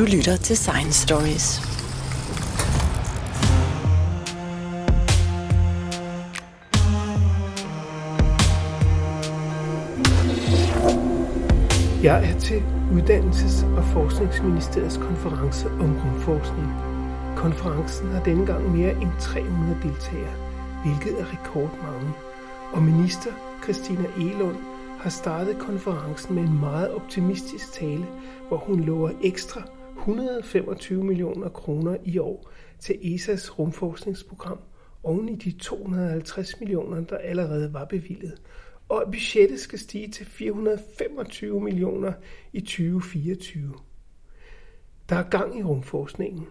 Du 0.00 0.04
lytter 0.04 0.36
til 0.36 0.56
Science 0.56 1.02
Stories. 1.06 1.60
Jeg 12.02 12.30
er 12.30 12.38
til 12.38 12.62
Uddannelses- 12.92 13.66
og 13.76 13.84
Forskningsministeriets 13.84 14.96
konference 14.96 15.68
om 15.68 15.96
rumforskning. 15.96 16.68
Konferencen 17.36 18.08
har 18.12 18.22
denne 18.22 18.46
gang 18.46 18.76
mere 18.76 18.92
end 18.92 19.10
300 19.20 19.76
deltagere, 19.82 20.34
hvilket 20.84 21.20
er 21.20 21.32
rekordmange. 21.32 22.12
Og 22.72 22.82
minister 22.82 23.30
Christina 23.62 24.04
Elund 24.16 24.56
har 25.00 25.10
startet 25.10 25.58
konferencen 25.58 26.34
med 26.34 26.42
en 26.42 26.60
meget 26.60 26.94
optimistisk 26.94 27.72
tale, 27.72 28.06
hvor 28.48 28.56
hun 28.56 28.80
lover 28.80 29.10
ekstra 29.22 29.62
125 30.00 31.04
millioner 31.04 31.48
kroner 31.48 31.96
i 32.04 32.18
år 32.18 32.50
til 32.78 32.92
ESA's 32.92 33.58
rumforskningsprogram 33.58 34.58
oven 35.02 35.28
i 35.28 35.36
de 35.36 35.52
250 35.52 36.60
millioner, 36.60 37.00
der 37.00 37.18
allerede 37.18 37.72
var 37.72 37.84
bevillet, 37.84 38.40
og 38.88 39.02
at 39.02 39.10
budgettet 39.10 39.60
skal 39.60 39.78
stige 39.78 40.08
til 40.08 40.26
425 40.26 41.60
millioner 41.60 42.12
i 42.52 42.60
2024. 42.60 43.74
Der 45.08 45.16
er 45.16 45.28
gang 45.30 45.58
i 45.58 45.62
rumforskningen. 45.62 46.46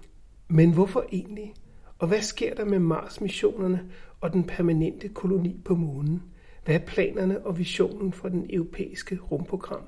Men 0.48 0.74
hvorfor 0.74 1.06
egentlig? 1.12 1.54
Og 2.00 2.08
hvad 2.08 2.22
sker 2.22 2.56
der 2.56 2.66
med 2.66 2.80
Mars-missionerne 2.80 3.90
og 4.22 4.34
den 4.34 4.44
permanente 4.44 5.10
koloni 5.10 5.62
på 5.66 5.76
månen? 5.76 6.24
Hvad 6.66 6.76
er 6.76 6.86
planerne 6.86 7.46
og 7.46 7.58
visionen 7.58 8.14
for 8.14 8.30
den 8.30 8.48
europæiske 8.50 9.20
rumprogram? 9.32 9.84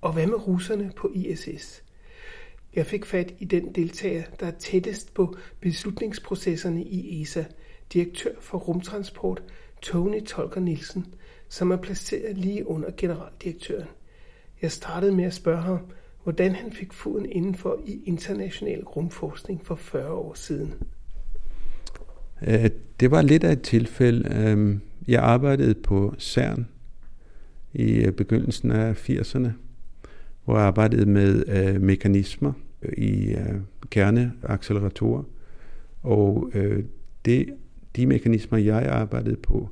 Og 0.00 0.12
hvad 0.12 0.26
med 0.26 0.46
russerne 0.46 0.92
på 0.96 1.12
ISS? 1.14 1.85
Jeg 2.76 2.86
fik 2.86 3.04
fat 3.04 3.34
i 3.38 3.44
den 3.44 3.74
deltager, 3.74 4.22
der 4.40 4.46
er 4.46 4.52
tættest 4.58 5.14
på 5.14 5.36
beslutningsprocesserne 5.60 6.84
i 6.84 7.22
ESA, 7.22 7.44
direktør 7.92 8.30
for 8.40 8.58
rumtransport 8.58 9.42
Tony 9.82 10.24
Tolker 10.24 10.60
Nielsen, 10.60 11.06
som 11.48 11.70
er 11.70 11.76
placeret 11.76 12.38
lige 12.38 12.68
under 12.68 12.90
generaldirektøren. 12.96 13.88
Jeg 14.62 14.72
startede 14.72 15.12
med 15.12 15.24
at 15.24 15.34
spørge 15.34 15.62
ham, 15.62 15.78
hvordan 16.22 16.54
han 16.54 16.72
fik 16.72 16.92
foden 16.92 17.26
indenfor 17.26 17.80
i 17.86 18.00
international 18.04 18.84
rumforskning 18.84 19.66
for 19.66 19.74
40 19.74 20.12
år 20.12 20.34
siden. 20.34 20.74
Øh, 22.46 22.70
det 23.00 23.10
var 23.10 23.22
lidt 23.22 23.44
af 23.44 23.52
et 23.52 23.62
tilfælde. 23.62 24.34
Øh, 24.34 24.78
jeg 25.08 25.22
arbejdede 25.22 25.74
på 25.74 26.14
CERN 26.18 26.68
i 27.72 27.92
øh, 27.92 28.12
begyndelsen 28.12 28.70
af 28.70 29.08
80'erne, 29.10 29.48
hvor 30.44 30.58
jeg 30.58 30.66
arbejdede 30.66 31.06
med 31.06 31.78
mekanismer 31.78 32.52
i 32.96 33.34
øh, 33.34 33.60
kerneacceleratorer. 33.90 35.22
Og 36.02 36.50
øh, 36.54 36.84
det, 37.24 37.54
de 37.96 38.06
mekanismer, 38.06 38.58
jeg 38.58 38.86
arbejdede 38.86 39.36
på, 39.36 39.70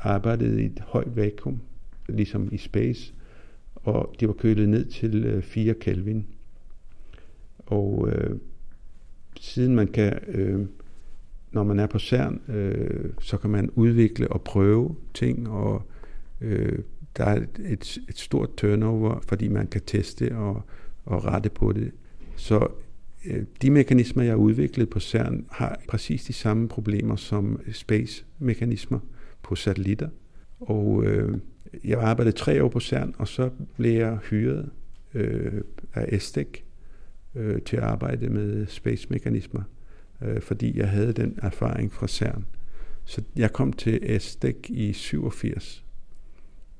arbejdede 0.00 0.62
i 0.62 0.66
et 0.66 0.80
højt 0.86 1.16
vakuum, 1.16 1.60
ligesom 2.08 2.48
i 2.52 2.56
space, 2.56 3.14
og 3.74 4.14
de 4.20 4.26
var 4.26 4.32
kølet 4.32 4.68
ned 4.68 4.84
til 4.84 5.24
øh, 5.24 5.42
4 5.42 5.74
Kelvin. 5.74 6.26
Og 7.58 8.08
øh, 8.12 8.36
siden 9.40 9.74
man 9.74 9.86
kan 9.86 10.18
øh, 10.28 10.66
når 11.52 11.64
man 11.64 11.78
er 11.78 11.86
på 11.86 11.98
CERN, 11.98 12.40
øh, 12.48 13.10
så 13.20 13.36
kan 13.36 13.50
man 13.50 13.70
udvikle 13.70 14.32
og 14.32 14.42
prøve 14.42 14.96
ting, 15.14 15.48
og 15.48 15.82
øh, 16.40 16.78
der 17.16 17.24
er 17.24 17.36
et, 17.64 17.98
et 18.08 18.18
stort 18.18 18.56
turnover, 18.56 19.20
fordi 19.20 19.48
man 19.48 19.66
kan 19.66 19.80
teste 19.86 20.36
og, 20.36 20.62
og 21.04 21.24
rette 21.24 21.50
på 21.50 21.72
det. 21.72 21.92
Så 22.42 22.68
øh, 23.26 23.44
de 23.62 23.70
mekanismer, 23.70 24.22
jeg 24.22 24.32
har 24.32 24.36
udviklet 24.36 24.90
på 24.90 25.00
CERN, 25.00 25.46
har 25.50 25.80
præcis 25.88 26.24
de 26.24 26.32
samme 26.32 26.68
problemer 26.68 27.16
som 27.16 27.60
øh, 27.66 27.74
space-mekanismer 27.74 28.98
på 29.42 29.54
satellitter. 29.54 30.08
Og 30.60 31.04
øh, 31.04 31.38
jeg 31.84 32.00
arbejdede 32.00 32.36
tre 32.36 32.64
år 32.64 32.68
på 32.68 32.80
CERN, 32.80 33.14
og 33.18 33.28
så 33.28 33.50
blev 33.76 33.92
jeg 33.92 34.16
hyret 34.16 34.70
øh, 35.14 35.60
af 35.94 36.08
ESTEC 36.08 36.48
øh, 37.34 37.62
til 37.62 37.76
at 37.76 37.82
arbejde 37.82 38.28
med 38.28 38.66
space-mekanismer 38.66 39.62
øh, 40.22 40.40
fordi 40.40 40.78
jeg 40.78 40.88
havde 40.88 41.12
den 41.12 41.38
erfaring 41.42 41.92
fra 41.92 42.08
CERN. 42.08 42.46
Så 43.04 43.22
jeg 43.36 43.52
kom 43.52 43.72
til 43.72 43.98
ESTEC 44.02 44.56
i 44.68 44.92
87 44.92 45.84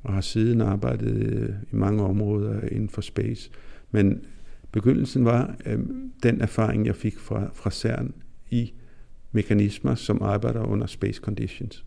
og 0.03 0.13
har 0.13 0.21
siden 0.21 0.61
arbejdet 0.61 1.17
øh, 1.17 1.49
i 1.73 1.77
mange 1.77 2.03
områder 2.03 2.61
inden 2.61 2.89
for 2.89 3.01
space. 3.01 3.51
Men 3.91 4.25
begyndelsen 4.73 5.25
var 5.25 5.55
øh, 5.67 5.79
den 6.23 6.41
erfaring, 6.41 6.87
jeg 6.87 6.97
fik 6.97 7.19
fra, 7.19 7.51
fra 7.55 7.71
CERN 7.71 8.15
i 8.51 8.73
mekanismer, 9.33 9.95
som 9.95 10.23
arbejder 10.23 10.61
under 10.61 10.87
space 10.87 11.21
conditions. 11.21 11.85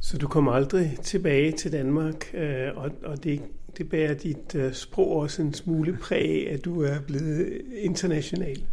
Så 0.00 0.18
du 0.18 0.28
kommer 0.28 0.52
aldrig 0.52 0.98
tilbage 1.02 1.52
til 1.52 1.72
Danmark, 1.72 2.34
øh, 2.34 2.68
og, 2.76 2.90
og 3.04 3.24
det, 3.24 3.42
det 3.78 3.88
bærer 3.88 4.14
dit 4.14 4.54
øh, 4.54 4.72
sprog 4.72 5.16
også 5.16 5.42
en 5.42 5.54
smule 5.54 5.98
præg, 6.02 6.50
at 6.50 6.64
du 6.64 6.82
er 6.82 7.00
blevet 7.06 7.60
international? 7.82 8.64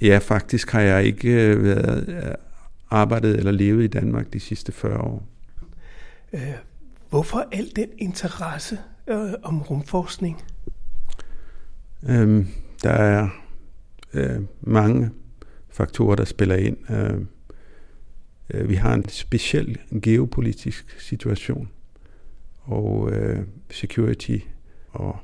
Ja, 0.00 0.18
faktisk 0.18 0.70
har 0.70 0.80
jeg 0.80 1.04
ikke 1.04 1.30
øh, 1.30 1.64
været 1.64 2.08
øh, 2.08 2.34
arbejdet 2.90 3.36
eller 3.36 3.50
levet 3.50 3.84
i 3.84 3.86
Danmark 3.86 4.32
de 4.32 4.40
sidste 4.40 4.72
40 4.72 5.00
år. 5.00 5.22
Øh, 6.32 6.54
hvorfor 7.10 7.48
al 7.52 7.72
den 7.76 7.88
interesse 7.98 8.78
øh, 9.06 9.32
om 9.42 9.62
rumforskning? 9.62 10.42
Øhm, 12.08 12.46
der 12.82 12.90
er 12.90 13.28
øh, 14.14 14.40
mange 14.60 15.10
faktorer, 15.68 16.16
der 16.16 16.24
spiller 16.24 16.54
ind. 16.54 16.76
Øhm, 16.90 17.26
øh, 18.50 18.68
vi 18.68 18.74
har 18.74 18.94
en 18.94 19.08
speciel 19.08 19.78
geopolitisk 20.02 21.00
situation, 21.00 21.68
og 22.60 23.12
øh, 23.12 23.42
security 23.70 24.38
og 24.90 25.16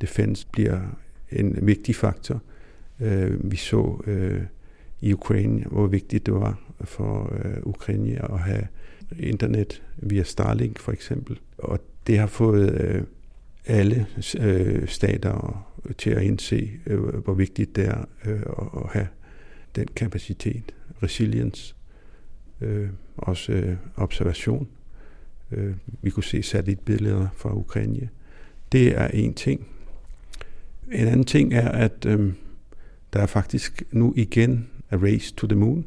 defense 0.00 0.46
bliver 0.52 0.80
en 1.32 1.66
vigtig 1.66 1.96
faktor. 1.96 2.42
Øh, 3.00 3.50
vi 3.50 3.56
så 3.56 4.00
øh, 4.06 4.42
i 5.00 5.12
Ukraine, 5.12 5.64
hvor 5.70 5.86
vigtigt 5.86 6.26
det 6.26 6.34
var 6.34 6.60
for 6.80 7.32
øh, 7.44 7.56
Ukraine 7.62 8.32
at 8.32 8.38
have 8.38 8.66
internet 9.18 9.82
via 9.96 10.22
Starlink 10.22 10.78
for 10.78 10.92
eksempel. 10.92 11.40
Og 11.58 11.78
det 12.06 12.18
har 12.18 12.26
fået 12.26 12.80
øh, 12.80 13.02
alle 13.66 14.06
øh, 14.38 14.88
stater 14.88 15.66
øh, 15.84 15.94
til 15.94 16.10
at 16.10 16.22
indse, 16.22 16.70
øh, 16.86 17.00
hvor 17.00 17.34
vigtigt 17.34 17.76
det 17.76 17.86
er 17.86 18.04
øh, 18.24 18.42
at 18.84 18.90
have 18.92 19.08
den 19.76 19.86
kapacitet, 19.96 20.74
resilience, 21.02 21.74
øh, 22.60 22.88
også 23.16 23.52
øh, 23.52 23.76
observation. 23.96 24.68
Øh, 25.52 25.74
vi 26.02 26.10
kunne 26.10 26.24
se 26.24 26.42
satellitbilleder 26.42 27.28
fra 27.36 27.54
Ukraine. 27.54 28.08
Det 28.72 28.96
er 28.96 29.08
en 29.08 29.34
ting. 29.34 29.66
En 30.92 31.06
anden 31.06 31.24
ting 31.24 31.54
er, 31.54 31.68
at 31.68 32.06
øh, 32.06 32.32
der 33.12 33.20
er 33.20 33.26
faktisk 33.26 33.82
nu 33.92 34.14
igen 34.16 34.70
a 34.90 34.96
race 34.96 35.34
to 35.34 35.46
the 35.46 35.56
moon. 35.56 35.86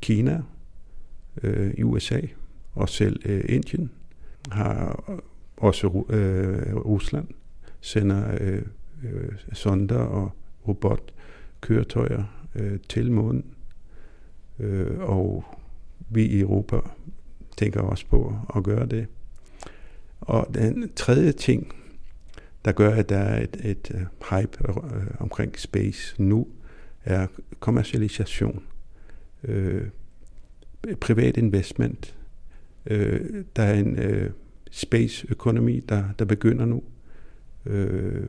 Kina, 0.00 0.42
øh, 1.42 1.72
USA 1.84 2.20
og 2.74 2.88
selv 2.88 3.20
øh, 3.24 3.44
Indien 3.48 3.90
har 4.50 5.04
også 5.60 6.04
øh, 6.08 6.76
Rusland 6.76 7.28
sender 7.80 8.36
øh, 8.40 8.62
øh, 9.04 9.32
sonder 9.52 9.98
og 9.98 10.32
robotkøretøjer 10.68 12.24
øh, 12.54 12.78
til 12.88 13.12
månen. 13.12 13.44
Øh, 14.58 14.98
og 14.98 15.44
vi 16.08 16.26
i 16.26 16.40
Europa 16.40 16.76
tænker 17.56 17.80
også 17.80 18.06
på 18.06 18.34
at 18.56 18.64
gøre 18.64 18.86
det. 18.86 19.06
Og 20.20 20.46
den 20.54 20.92
tredje 20.96 21.32
ting, 21.32 21.72
der 22.64 22.72
gør, 22.72 22.94
at 22.94 23.08
der 23.08 23.18
er 23.18 23.42
et, 23.42 23.56
et 23.64 23.90
øh, 23.94 24.00
hype 24.30 24.58
øh, 24.68 25.06
omkring 25.18 25.58
space 25.58 26.22
nu, 26.22 26.48
er 27.04 27.26
kommercialisation, 27.60 28.62
Øh, 29.44 29.88
privat 31.00 31.36
investment. 31.36 32.16
Øh, 32.86 33.44
der 33.56 33.62
er 33.62 33.74
en 33.74 33.98
øh, 33.98 34.30
space-økonomi, 34.70 35.80
der, 35.80 36.04
der 36.18 36.24
begynder 36.24 36.64
nu, 36.64 36.82
Øh, 37.66 38.26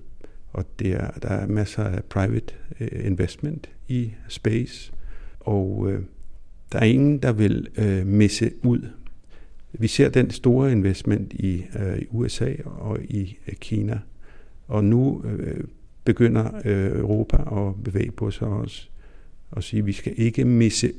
og 0.53 0.65
det 0.79 0.91
er, 0.91 1.11
der 1.11 1.29
er 1.29 1.47
masser 1.47 1.83
af 1.83 2.03
private 2.03 2.53
øh, 2.79 3.05
investment 3.05 3.69
i 3.87 4.11
space, 4.27 4.91
og 5.39 5.91
øh, 5.91 6.01
der 6.71 6.79
er 6.79 6.83
ingen, 6.83 7.17
der 7.17 7.31
vil 7.31 7.67
øh, 7.77 8.07
misse 8.07 8.51
ud. 8.63 8.87
Vi 9.73 9.87
ser 9.87 10.09
den 10.09 10.31
store 10.31 10.71
investment 10.71 11.33
i, 11.33 11.65
øh, 11.79 11.97
i 11.97 12.05
USA 12.09 12.53
og 12.65 12.99
i 13.03 13.37
øh, 13.47 13.53
Kina, 13.53 13.99
og 14.67 14.83
nu 14.83 15.23
øh, 15.25 15.63
begynder 16.03 16.61
øh, 16.65 16.99
Europa 16.99 17.37
at 17.67 17.83
bevæge 17.83 18.11
på 18.11 18.31
sig 18.31 18.47
også 18.47 18.89
og 19.51 19.63
sige, 19.63 19.79
at 19.79 19.85
vi 19.85 19.91
skal 19.91 20.13
ikke 20.17 20.45
misse 20.45 20.93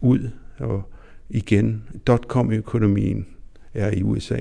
ud. 0.00 0.30
Og 0.58 0.82
igen, 1.30 1.82
dot-com-økonomien 2.06 3.26
er 3.74 3.90
i 3.90 4.02
USA. 4.02 4.40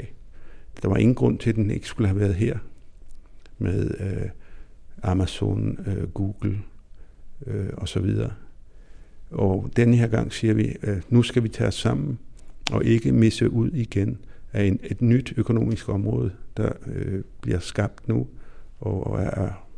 Der 0.82 0.90
var 0.90 0.98
ingen 0.98 1.16
grund 1.16 1.40
til, 1.40 1.50
at 1.50 1.56
den 1.56 1.72
ikke 1.72 1.88
skulle 1.88 2.08
have 2.08 2.20
været 2.20 2.36
her 2.36 2.58
med 3.58 3.92
øh, 4.00 4.30
Amazon, 5.04 5.80
øh, 5.86 6.10
Google 6.10 6.60
øh, 7.48 7.70
og 7.74 7.88
så 7.88 8.00
videre. 8.00 8.34
Og 9.32 9.72
denne 9.76 9.98
her 9.98 10.08
gang 10.08 10.34
siger 10.34 10.54
vi, 10.54 10.76
øh, 10.84 11.02
nu 11.10 11.24
skal 11.24 11.44
vi 11.44 11.50
tage 11.50 11.68
os 11.68 11.76
sammen 11.76 12.20
og 12.72 12.86
ikke 12.86 13.12
misse 13.12 13.50
ud 13.50 13.72
igen 13.72 14.18
af 14.54 14.64
en, 14.64 14.80
et 14.84 15.02
nyt 15.02 15.34
økonomisk 15.38 15.90
område, 15.90 16.32
der 16.58 16.72
øh, 16.88 17.24
bliver 17.42 17.60
skabt 17.60 18.08
nu 18.08 18.28
og, 18.80 19.08
og 19.08 19.22
er, 19.22 19.30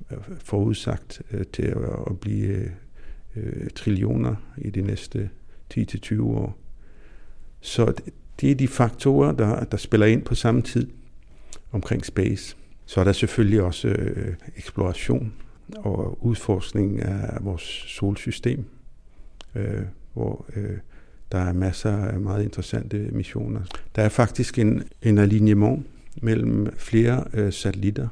er 0.09 0.17
forudsagt 0.39 1.21
øh, 1.31 1.45
til 1.53 1.63
at, 1.63 1.77
at 2.09 2.19
blive 2.19 2.47
øh, 2.47 2.69
øh 3.35 3.69
trillioner 3.69 4.35
i 4.57 4.69
de 4.69 4.81
næste 4.81 5.29
10-20 5.73 6.21
år. 6.21 6.57
Så 7.61 7.93
det 8.41 8.51
er 8.51 8.55
de 8.55 8.67
faktorer, 8.67 9.31
der, 9.31 9.63
der 9.63 9.77
spiller 9.77 10.05
ind 10.05 10.21
på 10.21 10.35
samme 10.35 10.61
tid 10.61 10.87
omkring 11.71 12.05
space. 12.05 12.55
Så 12.85 12.99
er 12.99 13.03
der 13.03 13.11
selvfølgelig 13.11 13.61
også 13.61 13.87
øh, 13.87 14.33
eksploration 14.57 15.33
og 15.77 16.25
udforskning 16.25 17.01
af 17.01 17.37
vores 17.41 17.61
solsystem, 17.87 18.65
øh, 19.55 19.81
hvor 20.13 20.45
øh, 20.55 20.77
der 21.31 21.37
er 21.37 21.53
masser 21.53 21.97
af 21.97 22.19
meget 22.19 22.43
interessante 22.43 22.97
missioner. 22.97 23.61
Der 23.95 24.01
er 24.01 24.09
faktisk 24.09 24.59
en, 24.59 24.83
en 25.01 25.17
alignement 25.17 25.87
mellem 26.21 26.67
flere 26.77 27.23
øh, 27.33 27.53
satellitter, 27.53 28.07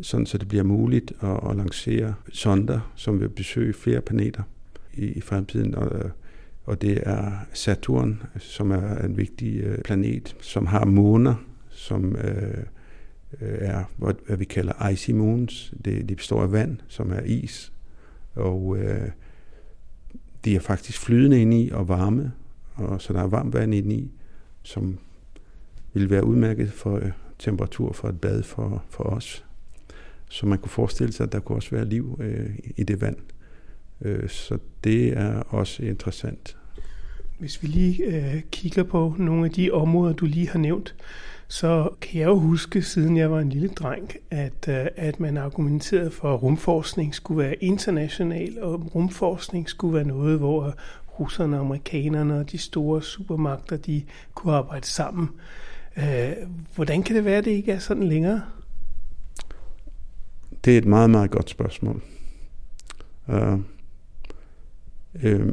sådan 0.00 0.26
så 0.26 0.38
det 0.38 0.48
bliver 0.48 0.64
muligt 0.64 1.12
at, 1.22 1.50
at 1.50 1.56
lancere 1.56 2.14
sonder, 2.32 2.92
som 2.96 3.20
vil 3.20 3.28
besøge 3.28 3.72
flere 3.72 4.00
planeter 4.00 4.42
i, 4.94 5.04
i 5.04 5.20
fremtiden. 5.20 5.74
Og, 5.74 5.98
øh, 5.98 6.10
og 6.68 6.82
det 6.82 7.02
er 7.02 7.32
Saturn, 7.52 8.22
som 8.38 8.70
er 8.70 8.98
en 8.98 9.16
vigtig 9.16 9.60
øh, 9.60 9.78
planet, 9.78 10.36
som 10.40 10.66
har 10.66 10.84
måner, 10.84 11.34
som 11.70 12.16
øh, 12.16 12.58
øh 13.40 13.58
er, 13.60 13.84
hvad 13.96 14.36
vi 14.36 14.44
kalder 14.44 14.88
icy 14.88 15.10
moons. 15.10 15.74
Det, 15.84 16.08
de 16.08 16.14
består 16.14 16.42
af 16.42 16.52
vand, 16.52 16.78
som 16.88 17.12
er 17.12 17.20
is, 17.20 17.72
og 18.34 18.76
øh, 18.78 19.10
de 20.44 20.56
er 20.56 20.60
faktisk 20.60 21.00
flydende 21.00 21.42
ind 21.42 21.54
i 21.54 21.70
og 21.72 21.88
varme, 21.88 22.32
og 22.74 23.02
så 23.02 23.12
der 23.12 23.22
er 23.22 23.26
varmt 23.26 23.54
vand 23.54 23.74
ind 23.74 23.92
i, 23.92 24.12
som 24.62 24.98
vil 25.92 26.10
være 26.10 26.24
udmærket 26.24 26.72
for 26.72 26.96
øh, 26.96 27.10
temperatur 27.38 27.92
for 27.92 28.08
et 28.08 28.20
bad 28.20 28.42
for, 28.42 28.84
for 28.90 29.04
os. 29.04 29.44
Så 30.28 30.46
man 30.46 30.58
kunne 30.58 30.70
forestille 30.70 31.12
sig, 31.12 31.24
at 31.24 31.32
der 31.32 31.40
kunne 31.40 31.58
også 31.58 31.70
være 31.70 31.84
liv 31.84 32.18
øh, 32.20 32.58
i 32.76 32.82
det 32.82 33.00
vand. 33.00 33.16
Øh, 34.00 34.28
så 34.28 34.58
det 34.84 35.18
er 35.18 35.40
også 35.40 35.82
interessant. 35.82 36.57
Hvis 37.38 37.62
vi 37.62 37.68
lige 37.68 38.04
øh, 38.04 38.42
kigger 38.52 38.82
på 38.82 39.14
nogle 39.18 39.44
af 39.44 39.50
de 39.50 39.70
områder, 39.70 40.12
du 40.12 40.26
lige 40.26 40.48
har 40.48 40.58
nævnt, 40.58 40.94
så 41.48 41.88
kan 42.00 42.20
jeg 42.20 42.26
jo 42.26 42.38
huske, 42.38 42.82
siden 42.82 43.16
jeg 43.16 43.30
var 43.30 43.40
en 43.40 43.48
lille 43.48 43.68
dreng, 43.68 44.10
at, 44.30 44.68
øh, 44.68 44.86
at 44.96 45.20
man 45.20 45.36
argumenterede 45.36 46.10
for, 46.10 46.34
at 46.34 46.42
rumforskning 46.42 47.14
skulle 47.14 47.42
være 47.42 47.64
international, 47.64 48.62
og 48.62 48.94
rumforskning 48.94 49.68
skulle 49.68 49.94
være 49.94 50.04
noget, 50.04 50.38
hvor 50.38 50.74
russerne, 51.20 51.58
amerikanerne 51.58 52.38
og 52.38 52.50
de 52.50 52.58
store 52.58 53.02
supermagter, 53.02 53.76
de 53.76 54.02
kunne 54.34 54.54
arbejde 54.54 54.86
sammen. 54.86 55.28
Øh, 55.96 56.32
hvordan 56.74 57.02
kan 57.02 57.16
det 57.16 57.24
være, 57.24 57.38
at 57.38 57.44
det 57.44 57.50
ikke 57.50 57.72
er 57.72 57.78
sådan 57.78 58.02
længere? 58.02 58.42
Det 60.64 60.74
er 60.74 60.78
et 60.78 60.86
meget, 60.86 61.10
meget 61.10 61.30
godt 61.30 61.50
spørgsmål. 61.50 62.02
Øh, 63.28 63.58
øh, 65.22 65.48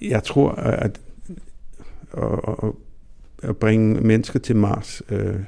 jeg 0.00 0.24
tror, 0.24 0.50
at 0.50 1.00
at, 2.16 2.72
at 3.42 3.56
bringe 3.56 4.00
mennesker 4.00 4.38
til 4.38 4.56
Mars 4.56 5.02
øh, 5.08 5.40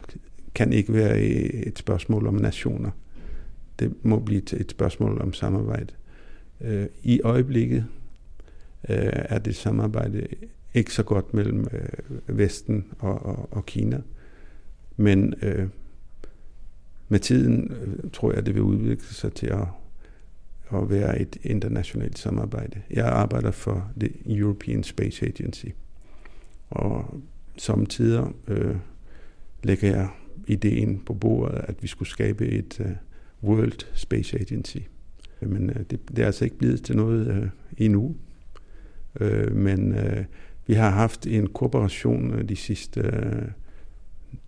kan 0.54 0.72
ikke 0.72 0.92
være 0.92 1.20
et 1.20 1.78
spørgsmål 1.78 2.26
om 2.26 2.34
nationer. 2.34 2.90
Det 3.78 4.04
må 4.04 4.18
blive 4.18 4.54
et 4.60 4.70
spørgsmål 4.70 5.20
om 5.20 5.32
samarbejde. 5.32 5.94
Øh, 6.60 6.86
I 7.02 7.20
øjeblikket 7.20 7.86
øh, 8.88 9.10
er 9.12 9.38
det 9.38 9.56
samarbejde 9.56 10.26
ikke 10.74 10.94
så 10.94 11.02
godt 11.02 11.34
mellem 11.34 11.66
Vesten 12.26 12.84
og, 12.98 13.26
og, 13.26 13.48
og 13.50 13.66
Kina. 13.66 14.00
Men 14.96 15.34
med 17.08 17.18
tiden 17.18 17.72
øh, 17.72 18.10
tror 18.12 18.32
jeg, 18.32 18.46
det 18.46 18.54
vil 18.54 18.62
udvikle 18.62 19.14
sig 19.14 19.32
til 19.32 19.46
at, 19.46 19.66
at 20.74 20.90
være 20.90 21.20
et 21.20 21.36
internationalt 21.42 22.18
samarbejde. 22.18 22.82
Jeg 22.90 23.06
arbejder 23.06 23.50
for 23.50 23.90
det 24.00 24.12
European 24.26 24.82
Space 24.82 25.26
Agency, 25.26 25.66
og 26.70 27.20
samtidig 27.56 28.26
øh, 28.48 28.76
lægger 29.62 29.88
jeg 29.88 30.08
ideen 30.46 31.02
på 31.06 31.14
bordet, 31.14 31.64
at 31.68 31.82
vi 31.82 31.86
skulle 31.86 32.08
skabe 32.08 32.46
et 32.46 32.80
uh, 32.80 33.50
World 33.50 33.86
Space 33.94 34.38
Agency. 34.40 34.78
Men 35.40 35.70
øh, 35.70 35.76
det, 35.90 36.00
det 36.08 36.18
er 36.18 36.26
altså 36.26 36.44
ikke 36.44 36.58
blevet 36.58 36.82
til 36.82 36.96
noget 36.96 37.26
øh, 37.26 37.48
endnu. 37.78 38.16
Øh, 39.20 39.56
men 39.56 39.94
øh, 39.94 40.24
vi 40.66 40.74
har 40.74 40.90
haft 40.90 41.26
en 41.26 41.46
kooperation 41.46 42.34
øh, 42.34 42.48
de 42.48 42.56
sidste 42.56 43.00
øh, 43.00 43.42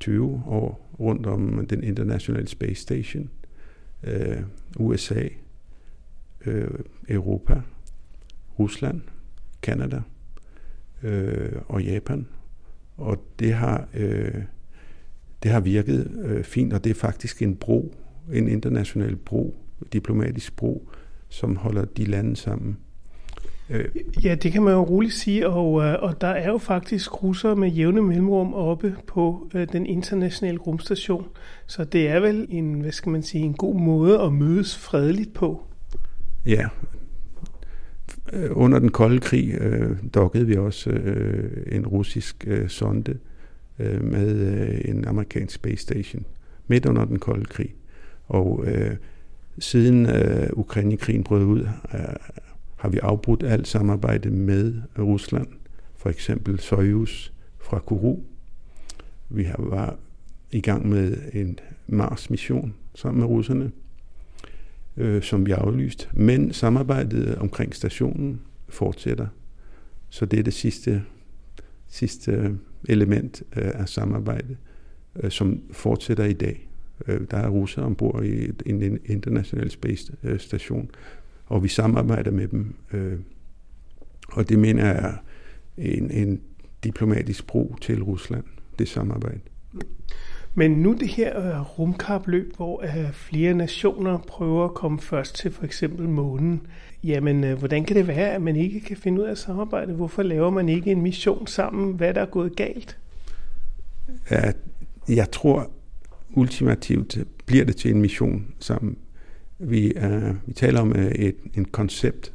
20 0.00 0.42
år 0.46 0.90
rundt 1.00 1.26
om 1.26 1.66
den 1.66 1.84
internationale 1.84 2.48
space 2.48 2.82
station. 2.82 3.30
Øh, 4.04 4.42
USA, 4.78 5.28
øh, 6.46 6.70
Europa, 7.08 7.60
Rusland, 8.58 9.00
Kanada 9.62 10.02
øh, 11.02 11.52
og 11.68 11.82
Japan. 11.82 12.26
Og 12.96 13.24
det 13.38 13.54
har, 13.54 13.88
øh, 13.94 14.42
det 15.42 15.50
har 15.50 15.60
virket 15.60 16.10
øh, 16.24 16.44
fint, 16.44 16.72
og 16.72 16.84
det 16.84 16.90
er 16.90 16.94
faktisk 16.94 17.42
en 17.42 17.56
bro, 17.56 17.94
en 18.32 18.48
international 18.48 19.16
bro, 19.16 19.54
diplomatisk 19.92 20.56
bro, 20.56 20.88
som 21.28 21.56
holder 21.56 21.84
de 21.84 22.04
lande 22.04 22.36
sammen. 22.36 22.76
Øh. 23.70 23.84
Ja, 24.24 24.34
det 24.34 24.52
kan 24.52 24.62
man 24.62 24.72
jo 24.72 24.82
roligt 24.82 25.14
sige, 25.14 25.48
og, 25.48 25.82
øh, 25.82 26.02
og 26.02 26.20
der 26.20 26.28
er 26.28 26.50
jo 26.50 26.58
faktisk 26.58 27.22
russere 27.22 27.56
med 27.56 27.68
jævne 27.68 28.02
mellemrum 28.02 28.54
oppe 28.54 28.96
på 29.06 29.50
øh, 29.54 29.68
den 29.72 29.86
internationale 29.86 30.58
rumstation, 30.58 31.26
så 31.66 31.84
det 31.84 32.08
er 32.08 32.20
vel 32.20 32.46
en, 32.50 32.80
hvad 32.80 32.92
skal 32.92 33.12
man 33.12 33.22
sige, 33.22 33.44
en 33.44 33.54
god 33.54 33.74
måde 33.74 34.20
at 34.20 34.32
mødes 34.32 34.78
fredeligt 34.78 35.34
på. 35.34 35.62
Ja, 36.46 36.68
under 38.50 38.78
den 38.78 38.90
kolde 38.90 39.20
krig 39.20 39.54
øh, 39.54 39.96
dokkede 40.14 40.46
vi 40.46 40.56
også 40.56 40.90
øh, 40.90 41.76
en 41.76 41.86
russisk 41.86 42.44
øh, 42.46 42.68
sonde 42.68 43.18
øh, 43.78 44.04
med 44.04 44.36
øh, 44.36 44.80
en 44.84 45.04
amerikansk 45.04 45.54
space 45.54 45.82
station 45.82 46.24
midt 46.66 46.86
under 46.86 47.04
den 47.04 47.18
kolde 47.18 47.44
krig. 47.44 47.74
Og 48.26 48.64
øh, 48.66 48.96
siden 49.58 50.06
øh, 50.06 50.48
Ukraine-krigen 50.52 51.24
brød 51.24 51.44
ud, 51.44 51.60
øh, 51.94 52.00
har 52.76 52.88
vi 52.88 52.98
afbrudt 52.98 53.42
alt 53.42 53.68
samarbejde 53.68 54.30
med 54.30 54.74
Rusland. 54.98 55.46
For 55.96 56.10
eksempel 56.10 56.60
Soyuz 56.60 57.32
fra 57.58 57.78
Kourou. 57.78 58.24
Vi 59.28 59.42
har 59.42 59.56
var 59.58 59.96
i 60.52 60.60
gang 60.60 60.88
med 60.88 61.16
en 61.32 61.58
Mars-mission 61.86 62.74
sammen 62.94 63.20
med 63.20 63.28
russerne, 63.28 63.72
øh, 64.96 65.22
som 65.22 65.46
vi 65.46 65.50
har 65.50 65.58
aflyst. 65.58 66.08
Men 66.12 66.52
samarbejdet 66.52 67.36
omkring 67.36 67.74
stationen 67.74 68.40
fortsætter. 68.68 69.26
Så 70.08 70.26
det 70.26 70.38
er 70.38 70.42
det 70.42 70.54
sidste, 70.54 71.02
sidste 71.88 72.32
øh, 72.32 72.50
element 72.88 73.42
øh, 73.56 73.70
af 73.74 73.88
samarbejde, 73.88 74.56
øh, 75.16 75.30
som 75.30 75.62
fortsætter 75.72 76.24
i 76.24 76.32
dag. 76.32 76.68
Øh, 77.06 77.20
der 77.30 77.36
er 77.36 77.48
russere 77.48 77.84
ombord 77.84 78.24
i 78.24 78.50
en 78.66 78.98
international 79.04 79.70
space 79.70 80.12
øh, 80.22 80.40
station, 80.40 80.90
og 81.46 81.62
vi 81.62 81.68
samarbejder 81.68 82.30
med 82.30 82.48
dem. 82.48 82.74
Øh, 82.92 83.18
og 84.28 84.48
det 84.48 84.58
mener 84.58 84.86
jeg 84.86 84.96
er 84.96 85.14
en, 85.78 86.10
en 86.10 86.40
diplomatisk 86.84 87.46
bro 87.46 87.76
til 87.80 88.02
Rusland, 88.02 88.44
det 88.78 88.88
samarbejde. 88.88 89.40
Men 90.54 90.70
nu 90.70 90.96
det 91.00 91.08
her 91.08 91.40
øh, 91.40 91.78
rumkapløb, 91.78 92.56
hvor 92.56 92.82
øh, 92.82 93.12
flere 93.12 93.54
nationer 93.54 94.18
prøver 94.18 94.64
at 94.64 94.74
komme 94.74 95.00
først 95.00 95.36
til 95.36 95.50
for 95.52 95.64
eksempel 95.64 96.08
månen, 96.08 96.66
jamen 97.04 97.44
øh, 97.44 97.58
hvordan 97.58 97.84
kan 97.84 97.96
det 97.96 98.06
være, 98.06 98.30
at 98.30 98.42
man 98.42 98.56
ikke 98.56 98.80
kan 98.80 98.96
finde 98.96 99.20
ud 99.20 99.26
af 99.26 99.30
at 99.30 99.38
samarbejde? 99.38 99.92
Hvorfor 99.92 100.22
laver 100.22 100.50
man 100.50 100.68
ikke 100.68 100.90
en 100.90 101.02
mission 101.02 101.46
sammen? 101.46 101.94
Hvad 101.94 102.14
der 102.14 102.20
er 102.20 102.26
gået 102.26 102.56
galt? 102.56 102.98
Ja, 104.30 104.52
jeg 105.08 105.30
tror 105.30 105.70
ultimativt 106.34 107.18
bliver 107.46 107.64
det 107.64 107.76
til 107.76 107.90
en 107.90 108.00
mission 108.00 108.46
sammen. 108.60 108.96
Vi, 109.58 109.92
uh, 109.96 110.48
vi 110.48 110.52
taler 110.52 110.80
om 110.80 110.90
uh, 110.90 111.04
et 111.04 111.36
en 111.54 111.64
koncept, 111.64 112.32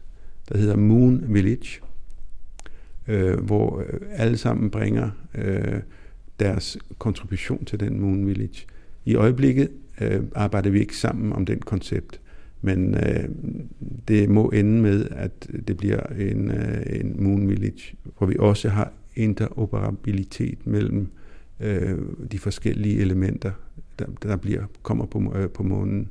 der 0.50 0.58
hedder 0.58 0.76
Moon 0.76 1.24
Village, 1.34 1.82
uh, 3.08 3.46
hvor 3.46 3.84
alle 4.12 4.38
sammen 4.38 4.70
bringer 4.70 5.10
uh, 5.38 5.80
deres 6.40 6.78
kontribution 6.98 7.66
til 7.66 7.80
den 7.80 8.00
Moon 8.00 8.28
Village. 8.28 8.66
I 9.06 9.16
øjeblikket 9.16 9.70
øh, 10.02 10.24
arbejder 10.36 10.70
vi 10.70 10.80
ikke 10.80 10.98
sammen 10.98 11.34
om 11.34 11.46
den 11.46 11.60
koncept, 11.60 12.22
men 12.62 12.96
øh, 12.96 13.30
det 14.08 14.30
må 14.30 14.50
ende 14.50 14.82
med, 14.82 15.08
at 15.12 15.48
det 15.68 15.78
bliver 15.78 16.00
en, 16.00 16.52
øh, 16.52 17.00
en 17.00 17.24
Moon 17.24 17.50
Village, 17.50 17.96
hvor 18.18 18.28
vi 18.28 18.36
også 18.40 18.70
har 18.70 18.94
interoperabilitet 19.16 20.68
mellem 20.68 21.08
øh, 21.60 21.98
de 22.32 22.40
forskellige 22.40 23.00
elementer, 23.00 23.52
der, 24.00 24.06
der 24.24 24.36
bliver, 24.36 24.64
kommer 24.84 25.06
på, 25.06 25.34
øh, 25.36 25.50
på 25.50 25.64
månen. 25.64 26.08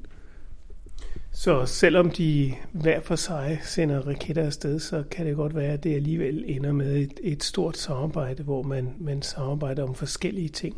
Så 1.39 1.67
selvom 1.67 2.11
de 2.11 2.55
hver 2.73 3.01
for 3.01 3.17
sig 3.17 3.61
sender 3.63 4.01
raketter 4.01 4.47
afsted, 4.47 4.79
så 4.79 5.05
kan 5.11 5.27
det 5.27 5.37
godt 5.37 5.55
være, 5.55 5.73
at 5.73 5.85
det 5.85 5.95
alligevel 5.95 6.45
ender 6.47 6.73
med 6.73 6.97
et, 6.97 7.21
et 7.23 7.45
stort 7.45 7.77
samarbejde, 7.77 8.43
hvor 8.43 8.63
man, 8.63 8.95
man 9.01 9.23
samarbejder 9.23 9.83
om 9.83 9.95
forskellige 9.95 10.49
ting. 10.49 10.77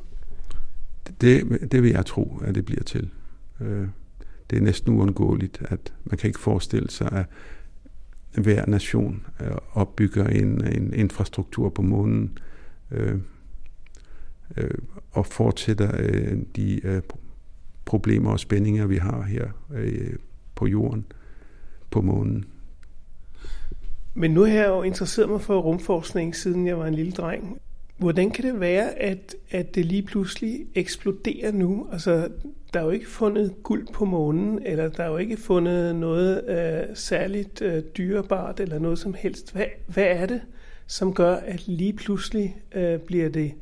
Det, 1.21 1.59
det 1.73 1.83
vil 1.83 1.91
jeg 1.91 2.07
tro, 2.07 2.39
at 2.45 2.55
det 2.55 2.65
bliver 2.65 2.83
til. 2.83 3.11
Øh, 3.61 3.89
det 4.51 4.59
er 4.59 4.63
næsten 4.63 4.95
uundgåeligt, 4.95 5.63
at 5.69 5.95
man 6.05 6.19
kan 6.19 6.29
ikke 6.29 6.41
forestille 6.41 6.91
sig, 6.91 7.13
at 7.13 8.43
hver 8.43 8.67
nation 8.67 9.27
øh, 9.41 9.51
opbygger 9.73 10.27
en, 10.27 10.65
en 10.65 10.95
infrastruktur 10.95 11.69
på 11.69 11.83
månen 11.83 12.39
øh, 12.91 13.19
øh, 14.57 14.79
og 15.11 15.27
fortsætter 15.27 15.91
øh, 15.99 16.39
de 16.57 16.87
øh, 16.87 17.03
problemer 17.85 18.31
og 18.31 18.41
spændinger, 18.41 18.87
vi 18.87 18.97
har 18.97 19.23
her 19.23 19.49
øh, 19.75 20.17
på 20.61 20.67
jorden, 20.67 21.07
på 21.91 22.01
månen. 22.01 22.45
Men 24.15 24.31
nu 24.31 24.41
har 24.41 24.53
jeg 24.53 24.69
jo 24.69 24.83
interesseret 24.83 25.29
mig 25.29 25.41
for 25.41 25.61
rumforskning, 25.61 26.37
siden 26.37 26.67
jeg 26.67 26.79
var 26.79 26.87
en 26.87 26.95
lille 26.95 27.13
dreng. 27.13 27.61
Hvordan 27.97 28.31
kan 28.31 28.45
det 28.45 28.61
være, 28.61 28.99
at, 28.99 29.35
at 29.51 29.75
det 29.75 29.85
lige 29.87 30.03
pludselig 30.03 30.67
eksploderer 30.75 31.53
nu? 31.53 31.87
Altså, 31.93 32.29
der 32.75 32.81
er 32.81 32.85
jo 32.85 32.91
ikke 32.91 33.09
fundet 33.09 33.55
guld 33.63 33.87
på 33.93 34.05
månen, 34.05 34.59
eller 34.67 34.89
der 34.89 35.05
er 35.05 35.09
jo 35.09 35.17
ikke 35.17 35.37
fundet 35.37 35.97
noget 35.97 36.49
øh, 36.49 36.97
særligt 36.97 37.63
øh, 37.63 37.83
dyrebart, 37.97 38.61
eller 38.61 38.79
noget 38.79 38.99
som 38.99 39.15
helst. 39.15 39.53
Hvad, 39.53 39.67
hvad 39.87 40.07
er 40.07 40.27
det, 40.27 40.41
som 40.87 41.15
gør, 41.15 41.35
at 41.35 41.69
lige 41.69 41.93
pludselig 41.93 42.57
øh, 42.75 42.99
bliver 42.99 43.29
det 43.29 43.53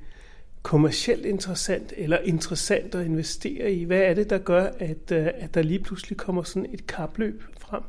kommercielt 0.68 1.26
interessant, 1.26 1.92
eller 1.96 2.18
interessant 2.18 2.94
at 2.94 3.06
investere 3.06 3.72
i? 3.72 3.84
Hvad 3.84 4.00
er 4.00 4.14
det, 4.14 4.30
der 4.30 4.38
gør, 4.38 4.70
at, 4.78 5.12
øh, 5.12 5.26
at 5.34 5.54
der 5.54 5.62
lige 5.62 5.78
pludselig 5.78 6.16
kommer 6.16 6.42
sådan 6.42 6.66
et 6.72 6.86
kapløb 6.86 7.42
frem? 7.60 7.82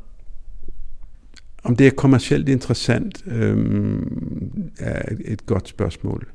Om 1.63 1.75
det 1.75 1.87
er 1.87 1.91
kommercielt 1.91 2.49
interessant, 2.49 3.23
øh, 3.27 4.01
er 4.79 5.15
et 5.25 5.45
godt 5.45 5.67
spørgsmål. 5.67 6.27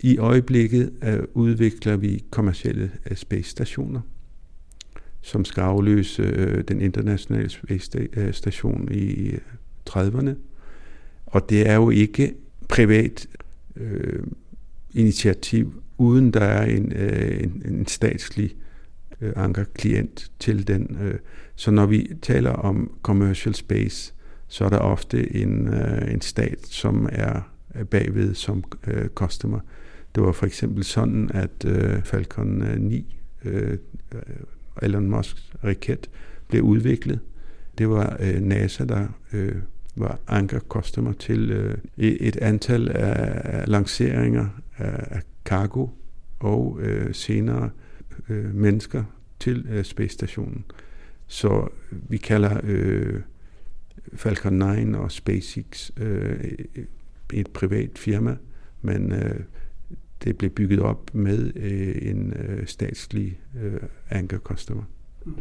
I 0.00 0.18
øjeblikket 0.18 0.92
øh, 1.02 1.22
udvikler 1.34 1.96
vi 1.96 2.24
kommercielle 2.30 2.90
øh, 3.10 3.16
space 3.16 3.50
stationer, 3.50 4.00
som 5.20 5.44
skal 5.44 5.60
afløse 5.60 6.22
øh, 6.22 6.64
den 6.64 6.80
internationale 6.80 7.48
space 7.48 8.08
øh, 8.12 8.32
station 8.32 8.88
i 8.92 9.30
øh, 9.30 9.40
30'erne. 9.90 10.30
Og 11.26 11.50
det 11.50 11.68
er 11.68 11.74
jo 11.74 11.90
ikke 11.90 12.34
privat 12.68 13.26
øh, 13.76 14.22
initiativ, 14.96 15.82
uden 15.98 16.30
der 16.30 16.40
er 16.40 16.66
en, 16.66 16.92
øh, 16.92 17.42
en, 17.42 17.62
en 17.64 17.86
statslig 17.86 18.56
øh, 19.20 19.32
ankerklient 19.36 20.32
til 20.38 20.68
den. 20.68 20.98
Øh. 21.02 21.18
Så 21.54 21.70
når 21.70 21.86
vi 21.86 22.12
taler 22.22 22.50
om 22.50 22.90
commercial 23.02 23.54
space, 23.54 24.14
så 24.48 24.64
er 24.64 24.68
der 24.68 24.78
ofte 24.78 25.36
en, 25.36 25.68
øh, 25.68 26.12
en 26.12 26.20
stat, 26.20 26.58
som 26.66 27.08
er 27.12 27.40
bagved 27.90 28.34
som 28.34 28.64
øh, 28.86 29.08
customer. 29.08 29.60
Det 30.14 30.22
var 30.22 30.32
for 30.32 30.46
eksempel 30.46 30.84
sådan, 30.84 31.30
at 31.34 31.64
øh, 31.66 32.02
Falcon 32.02 32.62
øh, 32.62 32.80
9, 32.80 33.16
øh, 33.44 33.78
Elon 34.82 35.10
Musks 35.10 35.52
raket, 35.64 36.10
blev 36.48 36.62
udviklet. 36.62 37.20
Det 37.78 37.88
var 37.88 38.16
øh, 38.20 38.40
NASA, 38.40 38.84
der 38.84 39.06
øh, 39.32 39.54
var 39.96 40.18
anker 40.26 40.60
customer 40.60 41.12
til 41.12 41.50
øh, 41.50 41.78
et 41.96 42.36
antal 42.36 42.88
af 42.88 43.68
lanceringer 43.68 44.48
af 44.78 45.22
cargo 45.44 45.88
og 46.38 46.78
øh, 46.80 47.14
senere 47.14 47.70
øh, 48.28 48.54
mennesker 48.54 49.04
til 49.40 49.66
øh, 49.68 49.84
Space 49.84 50.14
Stationen. 50.14 50.64
Så 51.26 51.68
vi 51.90 52.16
kalder 52.16 52.60
øh, 52.64 53.20
Falcon 54.14 54.52
9 54.52 54.94
og 54.94 55.12
SpaceX 55.12 55.90
øh, 55.96 56.44
et 57.32 57.48
privat 57.48 57.90
firma, 57.98 58.36
men 58.82 59.12
øh, 59.12 59.40
det 60.24 60.38
blev 60.38 60.50
bygget 60.50 60.80
op 60.80 61.14
med 61.14 61.52
øh, 61.56 62.10
en 62.10 62.32
øh, 62.32 62.66
statslig 62.66 63.40
øh, 63.62 63.80
anchor 64.10 64.38
customer. 64.38 64.82
Mm. 65.24 65.36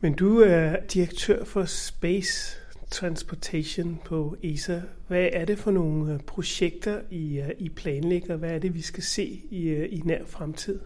Men 0.00 0.14
du 0.14 0.38
er 0.38 0.76
direktør 0.94 1.44
for 1.44 1.64
Space 1.64 2.56
Transportation 2.90 4.00
på 4.04 4.36
ESA. 4.42 4.80
Hvad 5.08 5.28
er 5.32 5.44
det 5.44 5.58
for 5.58 5.70
nogle 5.70 6.14
øh, 6.14 6.20
projekter, 6.20 7.00
I, 7.10 7.38
øh, 7.40 7.50
I 7.58 7.68
planlægger? 7.68 8.36
Hvad 8.36 8.50
er 8.50 8.58
det, 8.58 8.74
vi 8.74 8.80
skal 8.80 9.02
se 9.02 9.42
i, 9.50 9.68
øh, 9.68 9.88
i 9.90 10.02
nær 10.04 10.24
fremtid? 10.26 10.78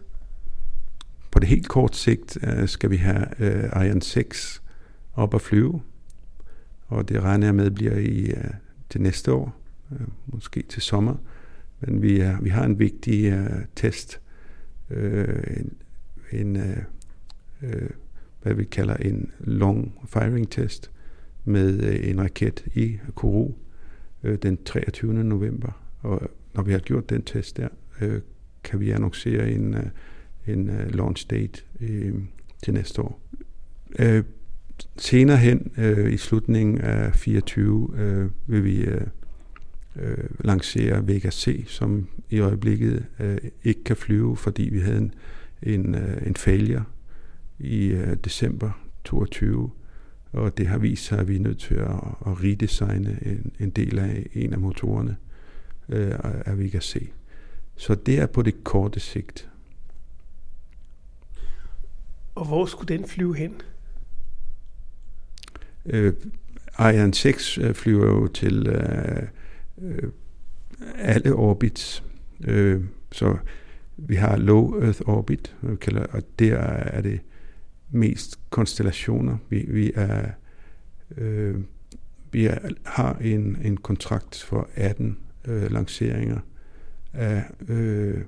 På 1.30 1.38
det 1.38 1.48
helt 1.48 1.68
kort 1.68 1.96
sigt 1.96 2.38
skal 2.66 2.90
vi 2.90 2.96
have 2.96 3.26
Ariane 3.72 4.02
6 4.02 4.62
op 5.14 5.34
at 5.34 5.40
flyve, 5.40 5.82
og 6.86 7.08
det 7.08 7.22
regner 7.22 7.46
jeg 7.46 7.54
med 7.54 7.70
bliver 7.70 7.96
i 7.96 8.32
det 8.92 9.00
næste 9.00 9.32
år, 9.32 9.56
måske 10.26 10.62
til 10.62 10.82
sommer. 10.82 11.16
Men 11.86 12.02
vi, 12.02 12.20
er, 12.20 12.40
vi 12.40 12.48
har 12.48 12.64
en 12.64 12.78
vigtig 12.78 13.32
uh, 13.32 13.46
test, 13.76 14.20
uh, 14.90 14.96
en, 15.56 15.76
en 16.32 16.56
uh, 16.56 16.62
uh, 17.62 17.90
hvad 18.42 18.54
vi 18.54 18.64
kalder 18.64 18.96
en 18.96 19.30
long 19.40 19.94
firing 20.06 20.50
test, 20.50 20.90
med 21.44 21.82
øh, 21.82 22.08
en 22.08 22.20
raket 22.20 22.64
i 22.74 22.98
Kourou 23.14 23.54
øh, 24.22 24.38
den 24.42 24.64
23. 24.64 25.14
november. 25.14 25.80
Og 26.02 26.22
når 26.54 26.62
vi 26.62 26.72
har 26.72 26.78
gjort 26.78 27.10
den 27.10 27.22
test 27.22 27.56
der, 27.56 27.68
øh, 28.00 28.20
kan 28.64 28.80
vi 28.80 28.90
annoncere 28.90 29.50
en, 29.50 29.76
en 30.46 30.70
launch 30.88 31.30
date 31.30 31.62
til 32.62 32.74
næste 32.74 33.02
år. 33.02 33.20
Uh, 33.98 34.24
senere 34.96 35.36
hen 35.36 35.72
i 36.10 36.16
slutningen 36.16 36.78
af 36.78 37.14
24 37.14 38.30
vil 38.46 38.64
vi 38.64 38.86
øh, 39.96 40.28
lancere 40.44 41.06
Vega 41.06 41.30
C, 41.30 41.64
som 41.68 42.08
i 42.30 42.38
øjeblikket 42.38 43.06
øh, 43.20 43.38
ikke 43.64 43.84
kan 43.84 43.96
flyve, 43.96 44.36
fordi 44.36 44.62
vi 44.62 44.78
havde 44.78 44.98
en, 44.98 45.14
en, 45.62 45.94
øh, 45.94 46.26
en 46.26 46.36
failure 46.36 46.84
i 47.58 47.86
øh, 47.86 48.16
december 48.24 48.70
22, 49.04 49.70
og 50.34 50.58
det 50.58 50.66
har 50.66 50.78
vist 50.78 51.04
sig, 51.04 51.18
at 51.18 51.28
vi 51.28 51.36
er 51.36 51.40
nødt 51.40 51.58
til 51.58 51.74
at, 51.74 51.90
at 52.26 52.42
redesigne 52.44 53.18
en, 53.22 53.52
en 53.60 53.70
del 53.70 53.98
af 53.98 54.26
en 54.32 54.52
af 54.52 54.58
motorerne 54.58 55.16
øh, 55.88 56.12
af 56.22 56.58
Vega 56.58 56.80
C. 56.80 57.10
Så 57.76 57.94
det 57.94 58.18
er 58.18 58.26
på 58.26 58.42
det 58.42 58.64
korte 58.64 59.00
sigt. 59.00 59.48
Og 62.34 62.46
hvor 62.46 62.66
skulle 62.66 62.98
den 62.98 63.08
flyve 63.08 63.36
hen? 63.36 63.54
Øh, 65.86 66.12
Ariane 66.74 67.14
6 67.14 67.58
øh, 67.58 67.74
flyver 67.74 68.06
jo 68.06 68.26
til 68.26 68.66
øh, 68.66 69.22
øh, 69.82 70.10
alle 70.98 71.32
orbits. 71.32 72.04
Øh, 72.44 72.84
så 73.12 73.36
vi 73.96 74.14
har 74.14 74.36
low 74.36 74.80
Earth 74.82 75.00
orbit, 75.06 75.56
vi 75.62 75.76
og 76.12 76.22
der 76.38 76.56
er 76.56 77.00
det 77.00 77.20
mest 77.94 78.40
konstellationer. 78.50 79.36
Vi, 79.48 79.64
vi 79.68 79.92
er 79.94 80.30
øh, 81.16 81.56
vi 82.32 82.46
er, 82.46 82.58
har 82.84 83.14
en, 83.14 83.58
en 83.64 83.76
kontrakt 83.76 84.42
for 84.42 84.68
18 84.74 85.18
øh, 85.44 85.72
lanceringer 85.72 86.38
af 87.12 87.44
øh, 87.68 88.20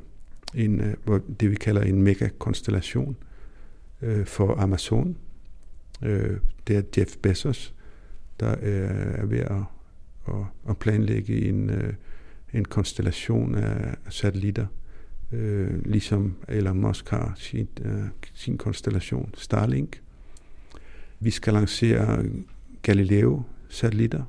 en, 0.55 0.81
øh, 0.81 1.21
det, 1.41 1.51
vi 1.51 1.55
kalder 1.55 1.83
en 1.83 2.03
megakonstellation 2.03 3.17
øh, 4.03 4.27
for 4.27 4.55
Amazon. 4.55 5.17
Øh, 6.03 6.37
det 6.67 6.77
er 6.77 6.83
Jeff 6.97 7.17
Bezos, 7.17 7.75
der 8.41 8.51
øh, 8.63 9.21
er 9.21 9.27
ved 9.27 9.39
at 9.39 9.63
at, 10.29 10.45
at 10.69 10.79
planlægge 10.79 11.49
en, 11.49 11.71
øh, 11.71 11.95
en 12.53 12.65
konstellation 12.65 13.55
af 13.55 13.97
satellitter, 14.09 14.67
øh, 15.33 15.87
ligesom 15.87 16.37
Elon 16.49 16.81
Musk 16.81 17.09
har 17.09 17.33
sin, 17.37 17.69
øh, 17.85 18.05
sin 18.35 18.59
konstellation 18.59 19.35
Starlink. 19.35 20.03
Vi 21.21 21.31
skal 21.31 21.53
lancere 21.53 22.25
Galileo-satellitter. 22.83 24.23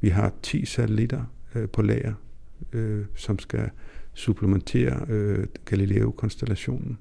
Vi 0.00 0.08
har 0.08 0.32
10 0.42 0.64
satellitter 0.64 1.24
øh, 1.54 1.68
på 1.68 1.82
lager, 1.82 2.14
øh, 2.72 3.04
som 3.14 3.38
skal 3.38 3.70
supplementere 4.14 5.06
øh, 5.08 5.46
Galileo-konstellationen. 5.64 6.98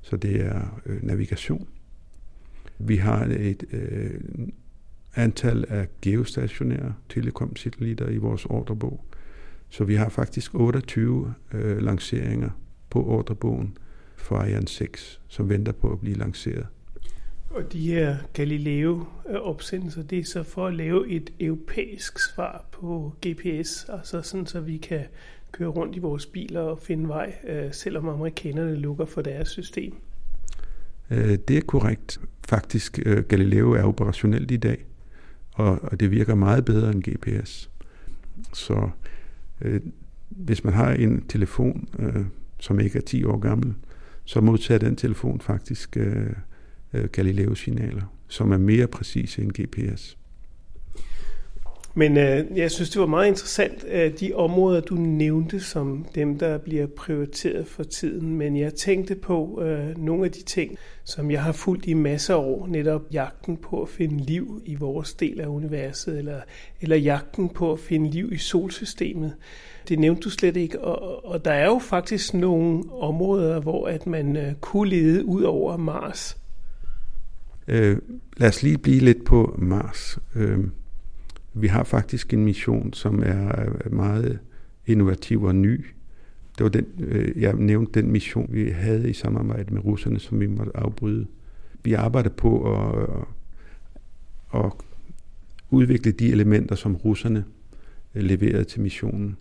Så 0.00 0.16
det 0.16 0.40
er 0.40 0.80
øh, 0.86 1.02
navigation. 1.02 1.68
Vi 2.78 2.96
har 2.96 3.24
et 3.24 3.64
øh, 3.72 4.20
antal 5.14 5.64
af 5.68 5.88
geostationære 6.02 6.94
telekom-satellitter 7.08 8.08
i 8.08 8.16
vores 8.16 8.44
ordrebog. 8.44 9.04
Så 9.70 9.84
vi 9.84 9.94
har 9.94 10.08
faktisk 10.08 10.54
28 10.54 11.34
øh, 11.52 11.78
lanceringer 11.78 12.50
på 12.90 13.06
ordrebogen 13.06 13.78
for 14.16 14.36
Ariane 14.36 14.68
6, 14.68 15.20
som 15.28 15.48
venter 15.48 15.72
på 15.72 15.92
at 15.92 16.00
blive 16.00 16.16
lanceret. 16.16 16.66
Og 17.50 17.72
de 17.72 17.92
her 17.92 18.16
Galileo-opsendelser, 18.32 20.02
det 20.02 20.18
er 20.18 20.24
så 20.24 20.42
for 20.42 20.66
at 20.66 20.74
lave 20.74 21.08
et 21.08 21.32
europæisk 21.40 22.18
svar 22.18 22.64
på 22.72 23.12
GPS, 23.26 23.86
altså 23.88 24.22
sådan 24.22 24.46
så 24.46 24.60
vi 24.60 24.76
kan 24.76 25.04
køre 25.52 25.68
rundt 25.68 25.96
i 25.96 25.98
vores 25.98 26.26
biler 26.26 26.60
og 26.60 26.78
finde 26.78 27.08
vej, 27.08 27.34
øh, 27.48 27.72
selvom 27.72 28.08
amerikanerne 28.08 28.76
lukker 28.76 29.04
for 29.04 29.22
deres 29.22 29.48
system. 29.48 29.94
Øh, 31.10 31.38
det 31.48 31.56
er 31.56 31.62
korrekt. 31.66 32.20
Faktisk, 32.48 32.98
øh, 33.06 33.24
Galileo 33.24 33.72
er 33.72 33.82
operationelt 33.82 34.50
i 34.50 34.56
dag, 34.56 34.84
og, 35.52 36.00
det 36.00 36.10
virker 36.10 36.34
meget 36.34 36.64
bedre 36.64 36.90
end 36.92 37.02
GPS. 37.02 37.70
Så 38.52 38.90
hvis 40.28 40.64
man 40.64 40.74
har 40.74 40.92
en 40.92 41.22
telefon, 41.28 41.88
som 42.60 42.80
ikke 42.80 42.98
er 42.98 43.02
10 43.02 43.24
år 43.24 43.38
gammel, 43.38 43.74
så 44.24 44.40
modtager 44.40 44.78
den 44.78 44.96
telefon 44.96 45.40
faktisk 45.40 45.96
øh, 45.96 46.32
øh, 46.92 47.04
Galileo-signaler, 47.12 48.12
som 48.28 48.52
er 48.52 48.58
mere 48.58 48.86
præcise 48.86 49.42
end 49.42 49.52
GPS. 49.52 50.18
Men 51.98 52.16
øh, 52.16 52.44
jeg 52.56 52.70
synes, 52.70 52.90
det 52.90 53.00
var 53.00 53.06
meget 53.06 53.28
interessant, 53.28 53.84
øh, 53.88 54.12
de 54.20 54.32
områder, 54.34 54.80
du 54.80 54.94
nævnte 54.94 55.60
som 55.60 56.06
dem, 56.14 56.38
der 56.38 56.58
bliver 56.58 56.86
prioriteret 56.86 57.66
for 57.66 57.82
tiden. 57.82 58.36
Men 58.36 58.56
jeg 58.56 58.74
tænkte 58.74 59.14
på 59.14 59.62
øh, 59.62 59.98
nogle 59.98 60.24
af 60.24 60.30
de 60.30 60.42
ting, 60.42 60.76
som 61.04 61.30
jeg 61.30 61.42
har 61.42 61.52
fulgt 61.52 61.86
i 61.86 61.94
masser 61.94 62.34
af 62.34 62.38
år. 62.38 62.66
Netop 62.66 63.02
jagten 63.12 63.56
på 63.56 63.82
at 63.82 63.88
finde 63.88 64.24
liv 64.24 64.62
i 64.64 64.74
vores 64.74 65.14
del 65.14 65.40
af 65.40 65.46
universet, 65.46 66.18
eller, 66.18 66.40
eller 66.80 66.96
jagten 66.96 67.48
på 67.48 67.72
at 67.72 67.78
finde 67.78 68.10
liv 68.10 68.32
i 68.32 68.38
solsystemet. 68.38 69.34
Det 69.88 69.98
nævnte 69.98 70.22
du 70.22 70.30
slet 70.30 70.56
ikke, 70.56 70.80
og, 70.80 71.24
og 71.24 71.44
der 71.44 71.52
er 71.52 71.66
jo 71.66 71.78
faktisk 71.78 72.34
nogle 72.34 72.82
områder, 72.92 73.60
hvor 73.60 73.88
at 73.88 74.06
man 74.06 74.36
øh, 74.36 74.54
kunne 74.60 74.90
lede 74.90 75.24
ud 75.24 75.42
over 75.42 75.76
Mars. 75.76 76.38
Øh, 77.68 77.98
lad 78.36 78.48
os 78.48 78.62
lige 78.62 78.78
blive 78.78 79.00
lidt 79.00 79.24
på 79.24 79.54
Mars. 79.58 80.18
Øh, 80.34 80.58
vi 81.58 81.66
har 81.66 81.84
faktisk 81.84 82.34
en 82.34 82.44
mission, 82.44 82.92
som 82.92 83.22
er 83.22 83.68
meget 83.90 84.38
innovativ 84.86 85.42
og 85.42 85.54
ny. 85.54 85.86
Det 86.58 86.64
var 86.64 86.68
den, 86.68 86.86
øh, 86.98 87.42
jeg 87.42 87.54
nævnte 87.54 88.00
den 88.00 88.10
mission, 88.10 88.48
vi 88.52 88.70
havde 88.70 89.10
i 89.10 89.12
samarbejde 89.12 89.74
med 89.74 89.84
russerne, 89.84 90.18
som 90.18 90.40
vi 90.40 90.46
måtte 90.46 90.76
afbryde. 90.76 91.26
Vi 91.82 91.92
arbejder 91.92 92.30
på 92.30 92.74
at, 92.74 93.08
at 94.54 94.72
udvikle 95.70 96.12
de 96.12 96.32
elementer, 96.32 96.74
som 96.74 96.96
russerne 96.96 97.44
leverede 98.14 98.64
til 98.64 98.80
missionen. 98.80 99.36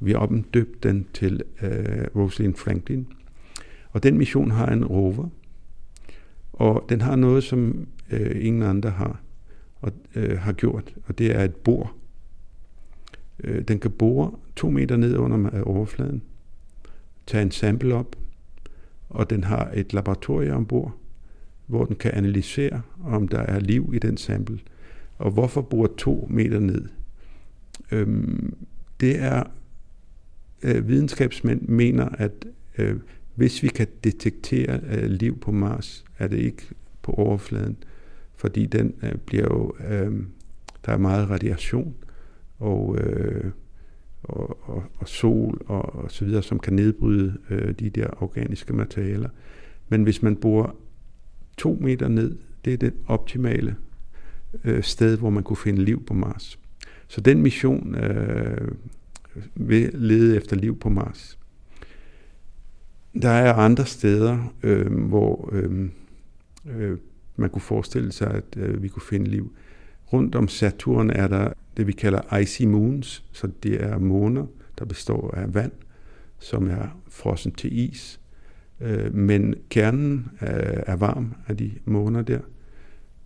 Vi 0.00 0.12
har 0.12 0.18
omdøbt 0.18 0.82
den 0.82 1.06
til 1.14 1.42
uh, 1.62 1.68
Rosalind 2.16 2.54
Franklin. 2.54 3.06
Og 3.90 4.02
den 4.02 4.18
mission 4.18 4.50
har 4.50 4.66
en 4.66 4.84
rover, 4.84 5.28
og 6.52 6.86
den 6.88 7.00
har 7.00 7.16
noget, 7.16 7.44
som 7.44 7.86
uh, 8.12 8.44
ingen 8.44 8.62
andre 8.62 8.90
har 8.90 9.20
og, 9.80 9.92
øh, 10.14 10.38
har 10.38 10.52
gjort, 10.52 10.94
og 11.06 11.18
det 11.18 11.36
er 11.36 11.44
et 11.44 11.54
bor. 11.54 11.92
Øh, 13.44 13.62
den 13.62 13.78
kan 13.78 13.90
bore 13.90 14.32
to 14.56 14.70
meter 14.70 14.96
ned 14.96 15.16
under 15.16 15.54
øh, 15.54 15.62
overfladen, 15.64 16.22
tage 17.26 17.42
en 17.42 17.50
sample 17.50 17.94
op, 17.94 18.16
og 19.08 19.30
den 19.30 19.44
har 19.44 19.70
et 19.74 19.92
laboratorium 19.92 20.56
ombord, 20.56 20.96
hvor 21.66 21.84
den 21.84 21.96
kan 21.96 22.10
analysere, 22.10 22.82
om 23.04 23.28
der 23.28 23.38
er 23.38 23.60
liv 23.60 23.90
i 23.94 23.98
den 23.98 24.16
sample. 24.16 24.58
Og 25.18 25.30
hvorfor 25.30 25.60
bore 25.60 25.88
to 25.98 26.26
meter 26.30 26.58
ned? 26.58 26.84
Øhm, 27.92 28.54
det 29.00 29.22
er, 29.22 29.42
øh, 30.62 30.88
videnskabsmænd 30.88 31.62
mener, 31.68 32.08
at 32.08 32.32
øh, 32.78 32.96
hvis 33.34 33.62
vi 33.62 33.68
kan 33.68 33.86
detektere 34.04 34.80
øh, 34.90 35.10
liv 35.10 35.40
på 35.40 35.52
Mars, 35.52 36.04
er 36.18 36.28
det 36.28 36.38
ikke 36.38 36.62
på 37.02 37.12
overfladen, 37.12 37.76
fordi 38.40 38.66
den 38.66 38.94
øh, 39.02 39.14
bliver 39.26 39.44
jo, 39.44 39.72
øh, 39.88 40.12
der 40.86 40.92
er 40.92 40.96
meget 40.96 41.30
radiation 41.30 41.94
og, 42.58 42.98
øh, 42.98 43.50
og, 44.22 44.68
og, 44.68 44.84
og 44.98 45.08
sol 45.08 45.60
og, 45.66 45.94
og 45.94 46.10
så 46.10 46.24
videre, 46.24 46.42
som 46.42 46.58
kan 46.58 46.72
nedbryde 46.72 47.38
øh, 47.50 47.74
de 47.74 47.90
der 47.90 48.22
organiske 48.22 48.72
materialer. 48.72 49.28
Men 49.88 50.02
hvis 50.02 50.22
man 50.22 50.36
bor 50.36 50.76
to 51.56 51.78
meter 51.80 52.08
ned, 52.08 52.36
det 52.64 52.72
er 52.72 52.76
det 52.76 52.92
optimale 53.06 53.76
øh, 54.64 54.82
sted, 54.82 55.18
hvor 55.18 55.30
man 55.30 55.42
kunne 55.42 55.56
finde 55.56 55.84
liv 55.84 56.06
på 56.06 56.14
Mars. 56.14 56.58
Så 57.08 57.20
den 57.20 57.42
mission 57.42 57.94
øh, 57.94 58.68
vil 59.54 59.90
lede 59.94 60.36
efter 60.36 60.56
liv 60.56 60.78
på 60.78 60.88
Mars. 60.88 61.38
Der 63.22 63.30
er 63.30 63.54
andre 63.54 63.86
steder, 63.86 64.54
øh, 64.62 64.92
hvor 64.92 65.48
øh, 65.52 65.88
øh, 66.76 66.98
man 67.40 67.50
kunne 67.50 67.62
forestille 67.62 68.12
sig, 68.12 68.30
at 68.30 68.56
øh, 68.56 68.82
vi 68.82 68.88
kunne 68.88 69.02
finde 69.02 69.30
liv. 69.30 69.52
Rundt 70.12 70.34
om 70.34 70.48
Saturn 70.48 71.10
er 71.10 71.28
der 71.28 71.52
det, 71.76 71.86
vi 71.86 71.92
kalder 71.92 72.36
icy 72.36 72.62
moons, 72.62 73.24
så 73.32 73.48
det 73.62 73.82
er 73.84 73.98
måner, 73.98 74.46
der 74.78 74.84
består 74.84 75.34
af 75.34 75.54
vand, 75.54 75.72
som 76.38 76.70
er 76.70 77.00
frosset 77.08 77.56
til 77.56 77.78
is. 77.78 78.20
Øh, 78.80 79.14
men 79.14 79.54
kernen 79.68 80.30
er, 80.40 80.82
er 80.86 80.96
varm 80.96 81.34
af 81.46 81.56
de 81.56 81.72
måner 81.84 82.22
der, 82.22 82.40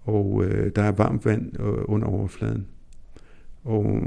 og 0.02 0.44
øh, 0.44 0.72
der 0.76 0.82
er 0.82 0.92
varmt 0.92 1.24
vand 1.24 1.60
øh, 1.60 1.78
under 1.84 2.06
overfladen. 2.06 2.66
Og 3.64 4.02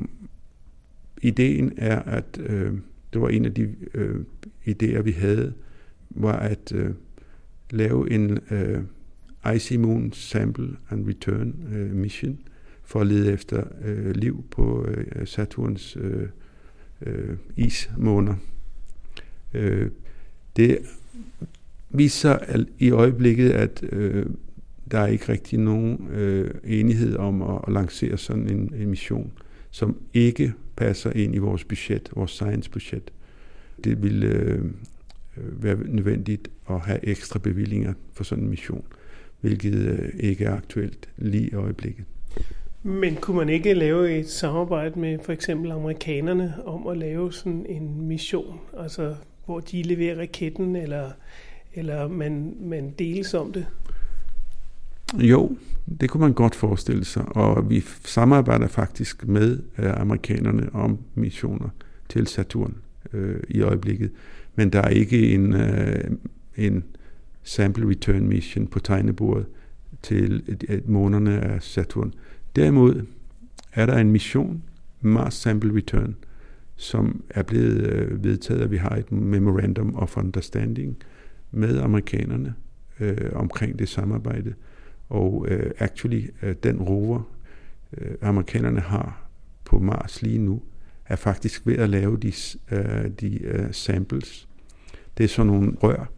ideen 1.21 1.73
er, 1.77 1.99
at 1.99 2.39
øh, 2.39 2.73
det 3.13 3.21
var 3.21 3.29
en 3.29 3.45
af 3.45 3.53
de 3.53 3.75
øh, 3.93 4.25
idéer, 4.67 5.01
vi 5.01 5.11
havde, 5.11 5.53
var 6.09 6.35
at 6.35 6.71
øh, 6.75 6.93
lave 7.69 8.11
en 8.11 8.39
øh, 8.51 8.83
Icy 9.55 9.73
Moon 9.73 10.13
Sample 10.13 10.69
and 10.89 11.07
Return 11.07 11.53
øh, 11.73 11.95
Mission 11.95 12.39
for 12.83 13.01
at 13.01 13.07
lede 13.07 13.31
efter 13.31 13.63
øh, 13.85 14.15
liv 14.15 14.45
på 14.51 14.85
øh, 14.85 15.27
Saturns 15.27 15.97
øh, 15.99 16.27
øh, 17.01 17.37
ismåner. 17.55 18.35
Øh, 19.53 19.91
det 20.55 20.79
viser 21.89 22.65
i 22.79 22.91
øjeblikket, 22.91 23.49
at 23.49 23.83
øh, 23.91 24.25
der 24.91 24.99
er 24.99 25.07
ikke 25.07 25.29
rigtig 25.29 25.59
nogen 25.59 26.07
øh, 26.11 26.51
enighed 26.63 27.15
om 27.15 27.41
at, 27.41 27.59
at 27.67 27.73
lancere 27.73 28.17
sådan 28.17 28.49
en, 28.49 28.73
en 28.75 28.89
mission, 28.89 29.31
som 29.71 29.97
ikke 30.13 30.53
passer 30.75 31.11
ind 31.11 31.35
i 31.35 31.37
vores 31.37 31.63
budget, 31.63 32.09
vores 32.15 32.31
science-budget. 32.31 33.11
Det 33.83 34.03
vil 34.03 34.23
øh, 34.23 34.65
øh, 35.37 35.63
være 35.63 35.77
nødvendigt 35.85 36.47
at 36.69 36.79
have 36.79 37.05
ekstra 37.05 37.39
bevillinger 37.39 37.93
for 38.13 38.23
sådan 38.23 38.43
en 38.43 38.49
mission 38.49 38.83
hvilket 39.41 39.73
øh, 39.73 40.09
ikke 40.19 40.45
er 40.45 40.55
aktuelt 40.55 41.09
lige 41.17 41.47
i 41.47 41.53
øjeblikket. 41.53 42.05
Men 42.83 43.15
kunne 43.15 43.37
man 43.37 43.49
ikke 43.49 43.73
lave 43.73 44.19
et 44.19 44.29
samarbejde 44.29 44.99
med 44.99 45.19
for 45.23 45.31
eksempel 45.33 45.71
amerikanerne 45.71 46.53
om 46.65 46.87
at 46.87 46.97
lave 46.97 47.33
sådan 47.33 47.65
en 47.69 48.07
mission, 48.07 48.59
altså 48.77 49.15
hvor 49.45 49.59
de 49.59 49.81
leverer 49.83 50.19
raketten, 50.19 50.75
eller, 50.75 51.11
eller 51.73 52.07
man, 52.07 52.53
man 52.61 52.91
deles 52.99 53.33
om 53.33 53.53
det? 53.53 53.65
Jo, 55.13 55.57
det 56.01 56.09
kunne 56.09 56.21
man 56.21 56.33
godt 56.33 56.55
forestille 56.55 57.05
sig, 57.05 57.25
og 57.35 57.69
vi 57.69 57.81
samarbejder 58.05 58.67
faktisk 58.67 59.27
med 59.27 59.59
øh, 59.77 60.01
amerikanerne 60.01 60.69
om 60.73 60.97
missioner 61.15 61.69
til 62.09 62.27
Saturn 62.27 62.75
øh, 63.13 63.39
i 63.49 63.61
øjeblikket, 63.61 64.11
men 64.55 64.69
der 64.69 64.81
er 64.81 64.89
ikke 64.89 65.33
en, 65.33 65.53
øh, 65.53 66.11
en 66.55 66.83
sample 67.47 67.89
return 67.89 68.27
mission 68.27 68.67
på 68.67 68.79
tegnebordet 68.79 69.45
til 70.01 70.57
et, 70.69 70.89
månerne 70.89 71.41
af 71.41 71.63
Saturn. 71.63 72.13
Derimod 72.55 73.05
er 73.73 73.85
der 73.85 73.97
en 73.97 74.11
mission, 74.11 74.63
Mars 75.01 75.33
Sample 75.33 75.75
Return, 75.75 76.15
som 76.75 77.23
er 77.29 77.43
blevet 77.43 77.87
øh, 77.87 78.23
vedtaget, 78.23 78.61
at 78.61 78.71
vi 78.71 78.77
har 78.77 78.89
et 78.89 79.11
Memorandum 79.11 79.95
of 79.95 80.17
Understanding 80.17 80.97
med 81.51 81.79
amerikanerne 81.79 82.53
øh, 82.99 83.31
omkring 83.33 83.79
det 83.79 83.89
samarbejde. 83.89 84.53
Og 85.09 85.45
øh, 85.49 85.71
actually, 85.77 86.29
øh, 86.41 86.55
den 86.63 86.81
rover, 86.81 87.21
øh, 87.97 88.11
amerikanerne 88.21 88.79
har 88.79 89.29
på 89.65 89.79
Mars 89.79 90.21
lige 90.21 90.39
nu, 90.39 90.61
er 91.05 91.15
faktisk 91.15 91.67
ved 91.67 91.77
at 91.77 91.89
lave 91.89 92.17
de, 92.17 92.33
øh, 92.71 93.09
de 93.21 93.43
øh, 93.43 93.73
samples. 93.73 94.47
Det 95.17 95.23
er 95.23 95.27
sådan 95.27 95.51
nogle 95.51 95.71
rør, 95.83 96.11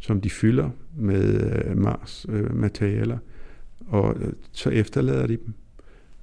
som 0.00 0.20
de 0.20 0.30
fylder 0.30 0.70
med 0.96 1.52
øh, 1.64 1.78
Mars 1.78 2.26
øh, 2.28 2.56
materialer, 2.56 3.18
og 3.86 4.16
øh, 4.20 4.32
så 4.52 4.70
efterlader 4.70 5.26
de 5.26 5.36
dem. 5.36 5.54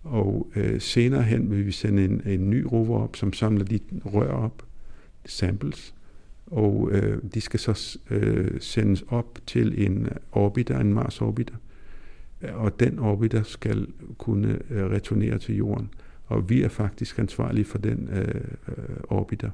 Og 0.03 0.51
øh, 0.55 0.81
senere 0.81 1.23
hen 1.23 1.51
vil 1.51 1.65
vi 1.65 1.71
sende 1.71 2.05
en, 2.05 2.21
en 2.25 2.49
ny 2.49 2.65
rover 2.71 3.03
op, 3.03 3.15
som 3.15 3.33
samler 3.33 3.65
de 3.65 3.79
rør 4.05 4.31
op, 4.31 4.63
samples, 5.25 5.93
og 6.45 6.89
øh, 6.91 7.17
de 7.33 7.41
skal 7.41 7.59
så 7.59 7.99
øh, 8.09 8.61
sendes 8.61 9.03
op 9.07 9.39
til 9.47 9.85
en 9.85 10.07
orbiter, 10.31 10.79
en 10.79 10.93
Mars-orbiter, 10.93 11.55
og 12.53 12.79
den 12.79 12.99
orbiter 12.99 13.43
skal 13.43 13.87
kunne 14.17 14.59
øh, 14.69 14.85
returnere 14.85 15.39
til 15.39 15.55
jorden. 15.55 15.89
Og 16.25 16.49
vi 16.49 16.61
er 16.61 16.69
faktisk 16.69 17.19
ansvarlige 17.19 17.65
for 17.65 17.77
den 17.77 18.09
øh, 18.11 18.41
øh 18.67 18.95
orbiter, 19.03 19.49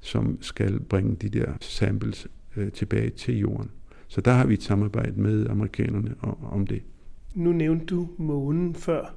som 0.00 0.38
skal 0.40 0.80
bringe 0.80 1.16
de 1.16 1.28
der 1.28 1.52
samples 1.60 2.28
øh, 2.58 2.72
tilbage 2.72 3.10
til 3.10 3.38
jorden. 3.38 3.70
Så 4.08 4.20
der 4.20 4.32
har 4.32 4.46
vi 4.46 4.54
et 4.54 4.62
samarbejde 4.62 5.20
med 5.20 5.46
amerikanerne 5.50 6.14
om 6.52 6.66
det. 6.66 6.82
Nu 7.34 7.52
nævnte 7.52 7.86
du 7.86 8.08
månen 8.16 8.74
før, 8.74 9.14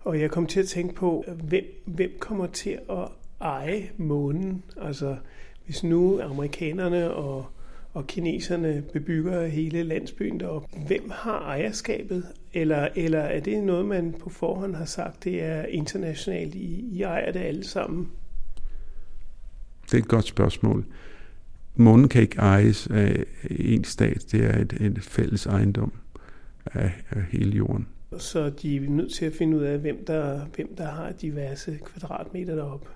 og 0.00 0.20
jeg 0.20 0.30
kom 0.30 0.46
til 0.46 0.60
at 0.60 0.66
tænke 0.66 0.94
på, 0.94 1.24
hvem, 1.44 1.64
hvem 1.84 2.10
kommer 2.18 2.46
til 2.46 2.78
at 2.90 3.08
eje 3.40 3.90
månen? 3.96 4.62
Altså, 4.82 5.16
hvis 5.64 5.84
nu 5.84 6.20
amerikanerne 6.20 7.10
og, 7.10 7.46
og 7.92 8.06
kineserne 8.06 8.84
bebygger 8.92 9.46
hele 9.46 9.82
landsbyen 9.82 10.40
deroppe. 10.40 10.68
Hvem 10.86 11.10
har 11.10 11.38
ejerskabet? 11.38 12.24
Eller, 12.52 12.88
eller 12.94 13.20
er 13.20 13.40
det 13.40 13.64
noget, 13.64 13.86
man 13.86 14.14
på 14.20 14.30
forhånd 14.30 14.74
har 14.74 14.84
sagt, 14.84 15.24
det 15.24 15.42
er 15.42 15.62
internationalt, 15.62 16.54
I, 16.54 16.88
I 16.92 17.02
ejer 17.02 17.32
det 17.32 17.40
alle 17.40 17.64
sammen? 17.64 18.08
Det 19.86 19.94
er 19.94 19.98
et 19.98 20.08
godt 20.08 20.24
spørgsmål. 20.24 20.84
Månen 21.76 22.08
kan 22.08 22.22
ikke 22.22 22.38
ejes 22.38 22.86
af 22.86 23.24
en 23.50 23.84
stat. 23.84 24.24
Det 24.32 24.44
er 24.44 24.58
et, 24.58 24.72
et 24.72 25.02
fælles 25.02 25.46
ejendom 25.46 25.92
af, 26.66 26.92
af 27.10 27.22
hele 27.32 27.56
jorden. 27.56 27.86
Så 28.18 28.50
de 28.50 28.76
er 28.76 28.80
nødt 28.80 29.12
til 29.12 29.24
at 29.24 29.32
finde 29.32 29.56
ud 29.56 29.62
af, 29.62 29.78
hvem 29.78 30.04
der, 30.06 30.40
hvem 30.54 30.76
der 30.76 30.90
har 30.90 31.12
diverse 31.12 31.78
kvadratmeter 31.84 32.54
deroppe. 32.54 32.86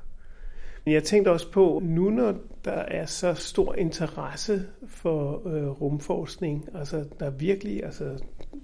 Jeg 0.87 1.05
tænkte 1.05 1.31
også 1.31 1.51
på, 1.51 1.83
nu 1.85 2.11
når 2.11 2.35
der 2.65 2.71
er 2.71 3.07
så 3.07 3.35
stor 3.35 3.75
interesse 3.75 4.63
for 4.87 5.49
øh, 5.49 5.69
rumforskning, 5.69 6.69
altså 6.75 7.05
der 7.21 7.27
er 7.27 7.31
virkelig, 7.31 7.85
altså 7.85 8.19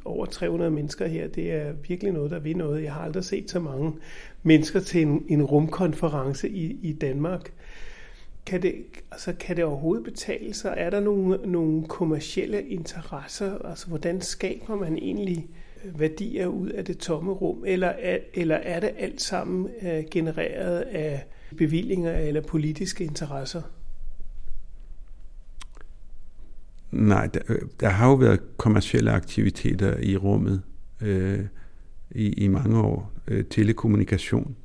over 0.04 0.26
300 0.26 0.70
mennesker 0.70 1.06
her, 1.06 1.28
det 1.28 1.52
er 1.52 1.72
virkelig 1.88 2.12
noget, 2.12 2.30
der 2.30 2.38
vil 2.38 2.56
noget. 2.56 2.82
Jeg 2.82 2.92
har 2.92 3.00
aldrig 3.00 3.24
set 3.24 3.50
så 3.50 3.60
mange 3.60 3.92
mennesker 4.42 4.80
til 4.80 5.02
en, 5.02 5.24
en 5.28 5.42
rumkonference 5.42 6.48
i, 6.48 6.78
i 6.82 6.92
Danmark. 6.92 7.52
Kan 8.46 8.62
det, 8.62 8.74
altså, 9.10 9.32
kan 9.40 9.56
det 9.56 9.64
overhovedet 9.64 10.04
betale 10.04 10.54
sig? 10.54 10.74
Er 10.76 10.90
der 10.90 11.00
nogle, 11.00 11.38
nogle 11.44 11.86
kommercielle 11.88 12.62
interesser? 12.62 13.58
Altså, 13.58 13.86
hvordan 13.86 14.20
skaber 14.20 14.76
man 14.76 14.98
egentlig 14.98 15.48
øh, 15.84 16.00
værdier 16.00 16.46
ud 16.46 16.68
af 16.68 16.84
det 16.84 16.98
tomme 16.98 17.32
rum? 17.32 17.64
Eller 17.66 17.88
er, 17.88 18.18
eller 18.34 18.56
er 18.56 18.80
det 18.80 18.90
alt 18.98 19.22
sammen 19.22 19.68
uh, 19.82 20.04
genereret 20.10 20.80
af 20.80 21.26
bevillinger 21.56 22.12
eller 22.12 22.40
politiske 22.40 23.04
interesser? 23.04 23.62
Nej, 26.90 27.26
der, 27.26 27.40
øh, 27.48 27.58
der 27.80 27.88
har 27.88 28.08
jo 28.08 28.14
været 28.14 28.40
kommercielle 28.56 29.10
aktiviteter 29.10 29.98
i 29.98 30.16
rummet 30.16 30.62
øh, 31.00 31.40
i, 32.10 32.32
i 32.32 32.48
mange 32.48 32.80
år. 32.80 33.12
Øh, 33.28 33.44
telekommunikation 33.44 34.56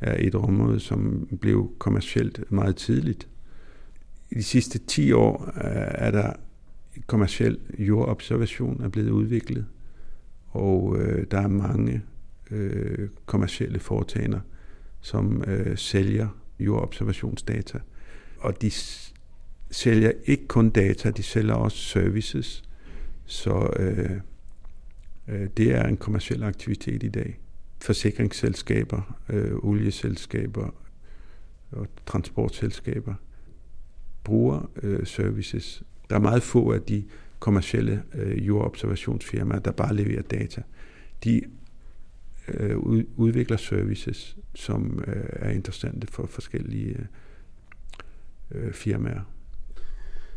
er 0.00 0.16
et 0.26 0.34
område, 0.34 0.80
som 0.80 1.28
blev 1.40 1.70
kommercielt 1.78 2.52
meget 2.52 2.76
tidligt. 2.76 3.28
I 4.30 4.34
de 4.34 4.42
sidste 4.42 4.78
10 4.78 5.12
år 5.12 5.52
øh, 5.56 5.88
er 5.94 6.10
der 6.10 6.32
kommersiel 7.06 7.58
jordobservation 7.78 8.82
er 8.82 8.88
blevet 8.88 9.10
udviklet, 9.10 9.66
og 10.48 10.96
øh, 10.98 11.26
der 11.30 11.40
er 11.40 11.48
mange 11.48 12.02
øh, 12.50 13.08
kommersielle 13.26 13.78
foretagender, 13.78 14.40
som 15.00 15.44
øh, 15.46 15.76
sælger 15.76 16.28
jordobservationsdata. 16.60 17.78
Og 18.38 18.62
de 18.62 18.70
sælger 19.70 20.12
ikke 20.24 20.46
kun 20.46 20.70
data, 20.70 21.10
de 21.10 21.22
sælger 21.22 21.54
også 21.54 21.78
services. 21.78 22.64
Så 23.26 23.70
øh, 23.78 24.10
øh, 25.28 25.48
det 25.56 25.74
er 25.74 25.84
en 25.84 25.96
kommersiel 25.96 26.42
aktivitet 26.42 27.02
i 27.02 27.08
dag 27.08 27.38
forsikringsselskaber, 27.80 29.18
øh, 29.28 29.52
olieselskaber 29.54 30.74
og 31.70 31.86
transportselskaber 32.06 33.14
bruger 34.24 34.70
øh, 34.82 35.06
services. 35.06 35.82
Der 36.10 36.16
er 36.16 36.20
meget 36.20 36.42
få 36.42 36.72
af 36.72 36.82
de 36.82 37.04
kommercielle 37.38 38.02
øh, 38.14 38.46
jordobservationsfirmaer, 38.46 39.58
der 39.58 39.70
bare 39.70 39.94
leverer 39.94 40.22
data. 40.22 40.62
De 41.24 41.42
øh, 42.48 42.76
udvikler 43.16 43.56
services, 43.56 44.36
som 44.54 45.04
øh, 45.06 45.22
er 45.32 45.50
interessante 45.50 46.06
for 46.06 46.26
forskellige 46.26 46.96
øh, 46.98 47.04
øh, 48.50 48.72
firmaer. 48.72 49.20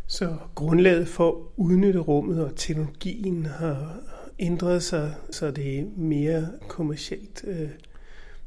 Så 0.07 0.37
grundlaget 0.55 1.07
for 1.07 1.29
at 1.29 1.35
udnytte 1.57 1.99
rummet 1.99 2.45
og 2.45 2.55
teknologien 2.55 3.45
har, 3.45 3.99
ændret 4.41 4.83
sig, 4.83 5.15
så 5.31 5.51
det 5.51 5.79
er 5.79 5.83
mere 5.97 6.47
kommercielt 6.67 7.43
øh, 7.47 7.69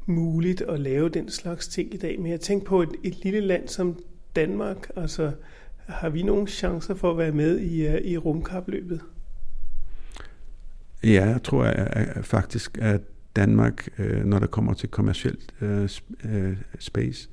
muligt 0.06 0.60
at 0.60 0.80
lave 0.80 1.08
den 1.08 1.30
slags 1.30 1.68
ting 1.68 1.94
i 1.94 1.96
dag. 1.96 2.20
Men 2.20 2.30
jeg 2.30 2.40
tænker 2.40 2.66
på 2.66 2.82
et, 2.82 2.90
et 3.02 3.24
lille 3.24 3.40
land 3.40 3.68
som 3.68 3.98
Danmark, 4.36 4.90
altså 4.96 5.32
har 5.76 6.08
vi 6.08 6.22
nogle 6.22 6.46
chancer 6.46 6.94
for 6.94 7.10
at 7.10 7.18
være 7.18 7.32
med 7.32 7.60
i, 7.60 7.88
uh, 7.88 7.94
i 7.94 8.16
rumkapløbet? 8.16 9.00
Ja, 11.04 11.24
jeg 11.24 11.42
tror 11.42 11.64
jeg, 11.64 11.74
at 11.90 12.24
faktisk, 12.24 12.78
at 12.80 13.00
Danmark, 13.36 13.88
øh, 13.98 14.24
når 14.24 14.38
der 14.38 14.46
kommer 14.46 14.74
til 14.74 14.88
kommercielt 14.88 15.54
øh, 15.60 15.88
øh 16.24 16.56
space, 16.78 17.28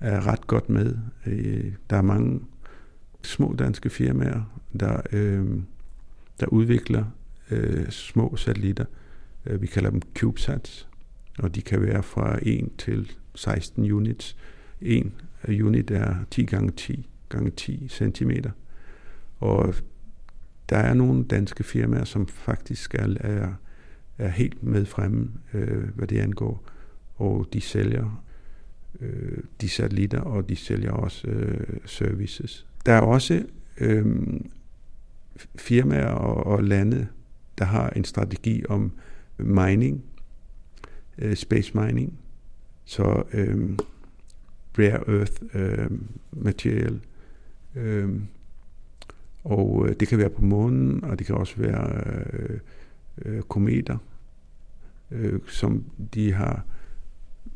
er 0.00 0.26
ret 0.26 0.46
godt 0.46 0.68
med. 0.68 0.96
Øh, 1.26 1.72
der 1.90 1.96
er 1.96 2.02
mange 2.02 2.40
små 3.22 3.54
danske 3.58 3.90
firmaer, 3.90 4.58
der, 4.80 5.00
der 6.40 6.46
udvikler 6.46 7.04
øh, 7.50 7.90
små 7.90 8.36
satellitter. 8.36 8.84
Øh, 9.46 9.62
vi 9.62 9.66
kalder 9.66 9.90
dem 9.90 10.02
CubeSats, 10.14 10.88
og 11.38 11.54
de 11.54 11.62
kan 11.62 11.82
være 11.82 12.02
fra 12.02 12.38
1 12.42 12.70
til 12.78 13.12
16 13.34 13.92
units. 13.92 14.36
En 14.80 15.14
unit 15.48 15.90
er 15.90 16.14
10 16.30 16.44
gange 16.44 16.72
10 16.72 17.08
gange 17.28 17.50
10 17.50 17.88
cm. 17.88 18.30
Og 19.38 19.74
der 20.68 20.76
er 20.76 20.94
nogle 20.94 21.24
danske 21.24 21.64
firmaer, 21.64 22.04
som 22.04 22.26
faktisk 22.26 22.94
er, 22.94 23.08
er, 23.20 23.48
er 24.18 24.28
helt 24.28 24.62
med 24.62 24.84
fremme, 24.84 25.32
øh, 25.54 25.88
hvad 25.94 26.08
det 26.08 26.18
angår. 26.18 26.64
Og 27.16 27.46
de 27.52 27.60
sælger 27.60 28.24
øh, 29.00 29.38
de 29.60 29.68
satellitter, 29.68 30.20
og 30.20 30.48
de 30.48 30.56
sælger 30.56 30.90
også 30.90 31.28
øh, 31.28 31.76
services. 31.84 32.66
Der 32.86 32.92
er 32.92 33.00
også 33.00 33.44
øh, 33.80 34.06
firmaer 35.56 36.10
og, 36.10 36.46
og 36.46 36.64
lande, 36.64 37.08
der 37.58 37.64
har 37.64 37.90
en 37.90 38.04
strategi 38.04 38.64
om 38.68 38.92
mining, 39.38 40.04
øh, 41.18 41.36
space 41.36 41.78
mining, 41.78 42.18
så 42.84 43.22
øh, 43.32 43.76
rare 44.78 45.18
earth 45.18 45.42
øh, 45.54 45.90
material, 46.32 47.00
øh, 47.74 48.20
og 49.44 49.86
øh, 49.88 49.96
det 50.00 50.08
kan 50.08 50.18
være 50.18 50.30
på 50.30 50.42
månen, 50.42 51.04
og 51.04 51.18
det 51.18 51.26
kan 51.26 51.34
også 51.34 51.56
være 51.56 52.02
øh, 52.32 52.60
øh, 53.24 53.42
kometer, 53.42 53.98
øh, 55.10 55.40
som 55.46 55.84
de 56.14 56.32
har 56.32 56.64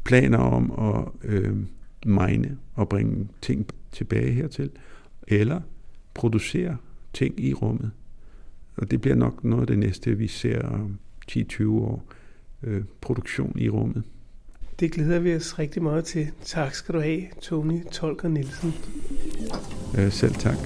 planer 0.04 0.38
om 0.38 0.94
at 0.94 1.30
øh, 1.30 1.56
mine 2.04 2.58
og 2.74 2.88
bringe 2.88 3.28
ting 3.42 3.66
tilbage 3.92 4.32
hertil, 4.32 4.70
eller 5.28 5.60
producere 6.14 6.76
ting 7.12 7.40
i 7.40 7.54
rummet. 7.54 7.90
Og 8.80 8.90
det 8.90 9.00
bliver 9.00 9.16
nok 9.16 9.44
noget 9.44 9.62
af 9.62 9.66
det 9.66 9.78
næste, 9.78 10.18
vi 10.18 10.26
ser 10.26 10.62
om 10.62 10.98
10-20 11.30 11.68
år. 11.68 12.04
Øh, 12.62 12.82
produktion 13.00 13.58
i 13.58 13.68
rummet. 13.68 14.02
Det 14.80 14.92
glæder 14.92 15.18
vi 15.18 15.34
os 15.34 15.58
rigtig 15.58 15.82
meget 15.82 16.04
til. 16.04 16.30
Tak 16.44 16.74
skal 16.74 16.94
du 16.94 17.00
have, 17.00 17.22
Tony 17.40 17.84
Tolker 17.92 18.28
Nielsen. 18.28 18.74
Øh, 19.98 20.12
selv 20.12 20.34
tak. 20.34 20.58